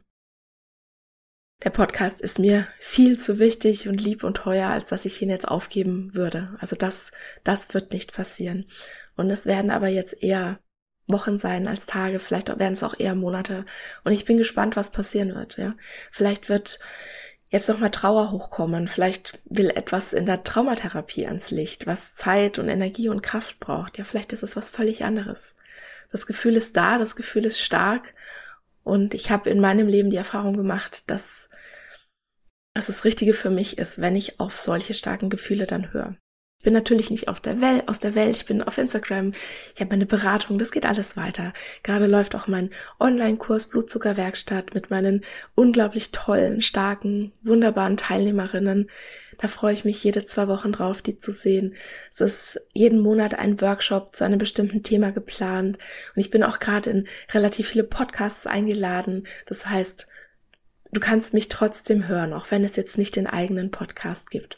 der 1.65 1.71
Podcast 1.71 2.21
ist 2.21 2.39
mir 2.39 2.67
viel 2.79 3.19
zu 3.19 3.39
wichtig 3.39 3.89
und 3.89 4.01
lieb 4.01 4.25
und 4.25 4.37
teuer, 4.37 4.69
als 4.69 4.89
dass 4.89 5.05
ich 5.05 5.21
ihn 5.23 5.31
jetzt 5.31 5.49
aufgeben 5.49 6.15
würde. 6.15 6.55
Also 6.61 6.77
das, 6.77 7.13
das 7.45 7.73
wird 7.73 7.93
nicht 7.93 8.13
passieren. 8.13 8.67
Und 9.17 9.31
es 9.31 9.47
werden 9.47 9.71
aber 9.71 9.89
jetzt 9.89 10.23
eher 10.23 10.59
Wochen 11.09 11.39
sein 11.39 11.69
als 11.69 11.87
Tage, 11.87 12.19
vielleicht 12.19 12.49
werden 12.49 12.73
es 12.73 12.83
auch 12.83 12.99
eher 12.99 13.15
Monate. 13.15 13.65
Und 14.05 14.13
ich 14.13 14.25
bin 14.25 14.39
gespannt, 14.39 14.77
was 14.77 14.91
passieren 14.91 15.35
wird, 15.35 15.57
ja. 15.57 15.75
Vielleicht 16.11 16.49
wird 16.49 16.81
jetzt 17.51 17.69
nochmal 17.69 17.93
Trauer 17.93 18.33
hochkommen. 18.33 18.89
Vielleicht 18.89 19.41
will 19.45 19.71
etwas 19.71 20.13
in 20.13 20.27
der 20.27 20.43
Traumatherapie 20.43 21.27
ans 21.27 21.51
Licht, 21.51 21.87
was 21.87 22.17
Zeit 22.17 22.59
und 22.59 22.69
Energie 22.69 23.09
und 23.09 23.23
Kraft 23.23 23.61
braucht. 23.61 23.99
Ja, 23.99 24.05
vielleicht 24.05 24.33
ist 24.33 24.43
es 24.43 24.57
was 24.57 24.69
völlig 24.69 25.05
anderes. 25.05 25.55
Das 26.11 26.27
Gefühl 26.27 26.57
ist 26.57 26.77
da, 26.77 26.99
das 26.99 27.17
Gefühl 27.17 27.45
ist 27.45 27.61
stark 27.61 28.15
und 28.87 29.15
ich 29.15 29.31
habe 29.33 29.51
in 29.51 29.59
meinem 29.59 29.89
Leben 29.89 30.11
die 30.11 30.17
Erfahrung 30.17 30.57
gemacht, 30.57 31.11
dass, 31.11 31.49
dass 32.73 32.87
das 32.87 33.05
Richtige 33.05 33.35
für 33.35 33.51
mich 33.51 33.79
ist, 33.79 34.01
wenn 34.01 34.15
ich 34.15 34.39
auf 34.39 34.55
solche 34.55 34.95
starken 34.95 35.29
Gefühle 35.29 35.67
dann 35.67 35.93
höre. 35.93 36.15
Ich 36.59 36.65
bin 36.65 36.73
natürlich 36.73 37.11
nicht 37.11 37.27
auf 37.27 37.41
der 37.41 37.61
Welt, 37.61 37.89
aus 37.89 37.99
der 37.99 38.15
Welt, 38.15 38.37
ich 38.37 38.47
bin 38.47 38.63
auf 38.63 38.79
Instagram, 38.79 39.33
ich 39.75 39.81
habe 39.81 39.91
meine 39.91 40.07
Beratung, 40.07 40.57
das 40.57 40.71
geht 40.71 40.87
alles 40.87 41.17
weiter. 41.17 41.53
Gerade 41.83 42.07
läuft 42.07 42.37
auch 42.37 42.47
mein 42.47 42.71
Online-Kurs 43.01 43.71
Blutzuckerwerkstatt 43.71 44.73
mit 44.75 44.89
meinen 44.89 45.25
unglaublich 45.57 46.13
tollen, 46.13 46.63
starken, 46.63 47.33
wunderbaren 47.43 47.97
Teilnehmerinnen. 47.97 48.89
Da 49.39 49.49
freue 49.49 49.75
ich 49.75 49.85
mich 49.85 50.03
jede 50.03 50.25
zwei 50.25 50.49
Wochen 50.49 50.73
drauf, 50.73 51.03
die 51.03 51.17
zu 51.17 51.31
sehen. 51.31 51.75
Es 52.11 52.21
ist 52.21 52.61
jeden 52.73 53.01
Monat 53.01 53.39
ein 53.39 53.61
Workshop 53.61 54.15
zu 54.15 54.25
einem 54.25 54.39
bestimmten 54.39 54.83
Thema 54.83 55.11
geplant. 55.11 55.79
Und 56.15 56.21
ich 56.21 56.31
bin 56.31 56.43
auch 56.43 56.59
gerade 56.59 56.91
in 56.91 57.09
relativ 57.33 57.69
viele 57.69 57.85
Podcasts 57.85 58.47
eingeladen. 58.47 59.27
Das 59.47 59.67
heißt, 59.67 60.07
du 60.97 61.01
kannst 61.01 61.35
mich 61.35 61.49
trotzdem 61.49 62.09
hören, 62.09 62.33
auch 62.33 62.51
wenn 62.51 62.65
es 62.65 62.75
jetzt 62.75 62.97
nicht 62.97 63.17
den 63.17 63.27
eigenen 63.27 63.71
Podcast 63.71 64.31
gibt. 64.31 64.57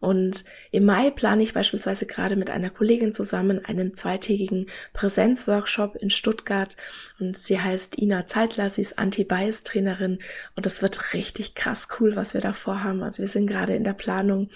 Und 0.00 0.44
im 0.70 0.84
Mai 0.84 1.10
plane 1.10 1.42
ich 1.42 1.54
beispielsweise 1.54 2.04
gerade 2.04 2.36
mit 2.36 2.50
einer 2.50 2.68
Kollegin 2.68 3.14
zusammen 3.14 3.64
einen 3.64 3.94
zweitägigen 3.94 4.66
Präsenzworkshop 4.92 5.96
in 5.96 6.10
Stuttgart 6.10 6.76
und 7.18 7.38
sie 7.38 7.58
heißt 7.58 7.96
Ina 7.96 8.26
Zeitler, 8.26 8.68
sie 8.68 8.82
ist 8.82 8.98
Anti-Bias-Trainerin 8.98 10.18
und 10.56 10.66
das 10.66 10.82
wird 10.82 11.14
richtig 11.14 11.54
krass 11.54 11.88
cool, 11.98 12.16
was 12.16 12.34
wir 12.34 12.42
da 12.42 12.52
vorhaben. 12.52 13.02
Also 13.02 13.22
wir 13.22 13.28
sind 13.28 13.46
gerade 13.46 13.74
in 13.74 13.84
der 13.84 13.94
Planung 13.94 14.50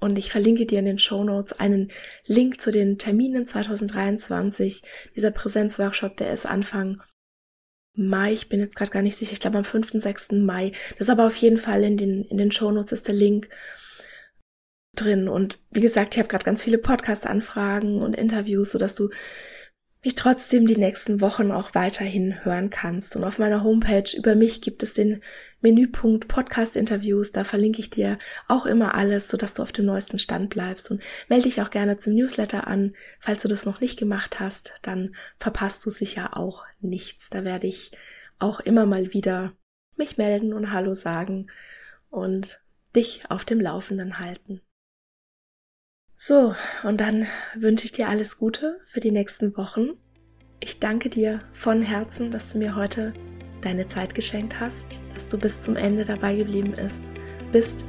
und 0.00 0.18
ich 0.18 0.32
verlinke 0.32 0.66
dir 0.66 0.80
in 0.80 0.84
den 0.84 0.98
Show 0.98 1.22
Notes 1.22 1.52
einen 1.52 1.92
Link 2.26 2.60
zu 2.60 2.72
den 2.72 2.98
Terminen 2.98 3.46
2023. 3.46 4.82
Dieser 5.14 5.30
Präsenzworkshop, 5.30 6.16
der 6.16 6.32
ist 6.32 6.44
Anfang 6.44 7.00
Mai, 7.94 8.32
ich 8.32 8.48
bin 8.48 8.60
jetzt 8.60 8.76
gerade 8.76 8.90
gar 8.90 9.02
nicht 9.02 9.18
sicher, 9.18 9.32
ich 9.32 9.40
glaube 9.40 9.58
am 9.58 9.64
5., 9.64 9.92
6. 9.94 10.32
Mai. 10.32 10.72
Das 10.92 11.08
ist 11.08 11.10
aber 11.10 11.26
auf 11.26 11.36
jeden 11.36 11.58
Fall 11.58 11.84
in 11.84 11.96
den, 11.96 12.24
in 12.24 12.38
den 12.38 12.52
Shownotes 12.52 12.92
ist 12.92 13.06
der 13.06 13.14
Link 13.14 13.48
drin. 14.96 15.28
Und 15.28 15.58
wie 15.70 15.80
gesagt, 15.80 16.14
ich 16.14 16.18
habe 16.18 16.28
gerade 16.28 16.44
ganz 16.44 16.62
viele 16.62 16.78
Podcast-Anfragen 16.78 18.00
und 18.00 18.14
Interviews, 18.14 18.72
sodass 18.72 18.94
du 18.94 19.10
mich 20.04 20.16
trotzdem 20.16 20.66
die 20.66 20.76
nächsten 20.76 21.20
Wochen 21.20 21.52
auch 21.52 21.74
weiterhin 21.74 22.44
hören 22.44 22.70
kannst. 22.70 23.14
Und 23.14 23.22
auf 23.22 23.38
meiner 23.38 23.62
Homepage 23.62 24.16
über 24.16 24.34
mich 24.34 24.60
gibt 24.60 24.82
es 24.82 24.94
den 24.94 25.22
Menüpunkt 25.60 26.26
Podcast-Interviews. 26.26 27.30
Da 27.30 27.44
verlinke 27.44 27.80
ich 27.80 27.88
dir 27.88 28.18
auch 28.48 28.66
immer 28.66 28.96
alles, 28.96 29.28
sodass 29.28 29.54
du 29.54 29.62
auf 29.62 29.70
dem 29.70 29.84
neuesten 29.84 30.18
Stand 30.18 30.50
bleibst. 30.50 30.90
Und 30.90 31.02
melde 31.28 31.44
dich 31.44 31.62
auch 31.62 31.70
gerne 31.70 31.98
zum 31.98 32.14
Newsletter 32.14 32.66
an. 32.66 32.94
Falls 33.20 33.42
du 33.42 33.48
das 33.48 33.64
noch 33.64 33.80
nicht 33.80 33.96
gemacht 33.96 34.40
hast, 34.40 34.74
dann 34.82 35.14
verpasst 35.38 35.86
du 35.86 35.90
sicher 35.90 36.36
auch 36.36 36.64
nichts. 36.80 37.30
Da 37.30 37.44
werde 37.44 37.68
ich 37.68 37.92
auch 38.40 38.58
immer 38.58 38.86
mal 38.86 39.12
wieder 39.12 39.52
mich 39.96 40.18
melden 40.18 40.52
und 40.52 40.72
Hallo 40.72 40.94
sagen 40.94 41.48
und 42.10 42.60
dich 42.96 43.22
auf 43.28 43.44
dem 43.44 43.60
Laufenden 43.60 44.18
halten. 44.18 44.62
So, 46.24 46.54
und 46.84 47.00
dann 47.00 47.26
wünsche 47.56 47.84
ich 47.84 47.90
dir 47.90 48.08
alles 48.08 48.38
Gute 48.38 48.78
für 48.84 49.00
die 49.00 49.10
nächsten 49.10 49.56
Wochen. 49.56 49.94
Ich 50.60 50.78
danke 50.78 51.08
dir 51.08 51.40
von 51.50 51.82
Herzen, 51.82 52.30
dass 52.30 52.52
du 52.52 52.58
mir 52.58 52.76
heute 52.76 53.12
deine 53.60 53.88
Zeit 53.88 54.14
geschenkt 54.14 54.60
hast, 54.60 55.02
dass 55.14 55.26
du 55.26 55.36
bis 55.36 55.62
zum 55.62 55.74
Ende 55.74 56.04
dabei 56.04 56.36
geblieben 56.36 56.74
ist, 56.74 57.10
bist. 57.50 57.84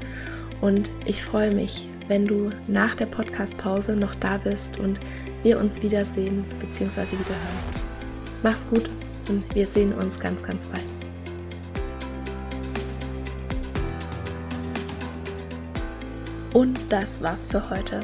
Und 0.62 0.90
ich 1.06 1.22
freue 1.22 1.52
mich, 1.52 1.88
wenn 2.08 2.26
du 2.26 2.50
nach 2.68 2.96
der 2.96 3.06
Podcast-Pause 3.06 3.96
noch 3.96 4.16
da 4.16 4.40
bist 4.40 4.80
und 4.80 5.00
wir 5.44 5.60
uns 5.60 5.84
wiedersehen 5.84 6.44
bzw. 6.60 7.02
wiederhören. 7.12 7.84
Mach's 8.42 8.66
gut 8.68 8.90
und 9.30 9.44
wir 9.54 9.68
sehen 9.68 9.94
uns 9.94 10.20
ganz, 10.20 10.42
ganz 10.42 10.66
bald. 10.66 10.84
Und 16.52 16.80
das 16.92 17.22
war's 17.22 17.48
für 17.48 17.70
heute. 17.70 18.04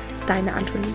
deine 0.27 0.53
Antonie. 0.53 0.93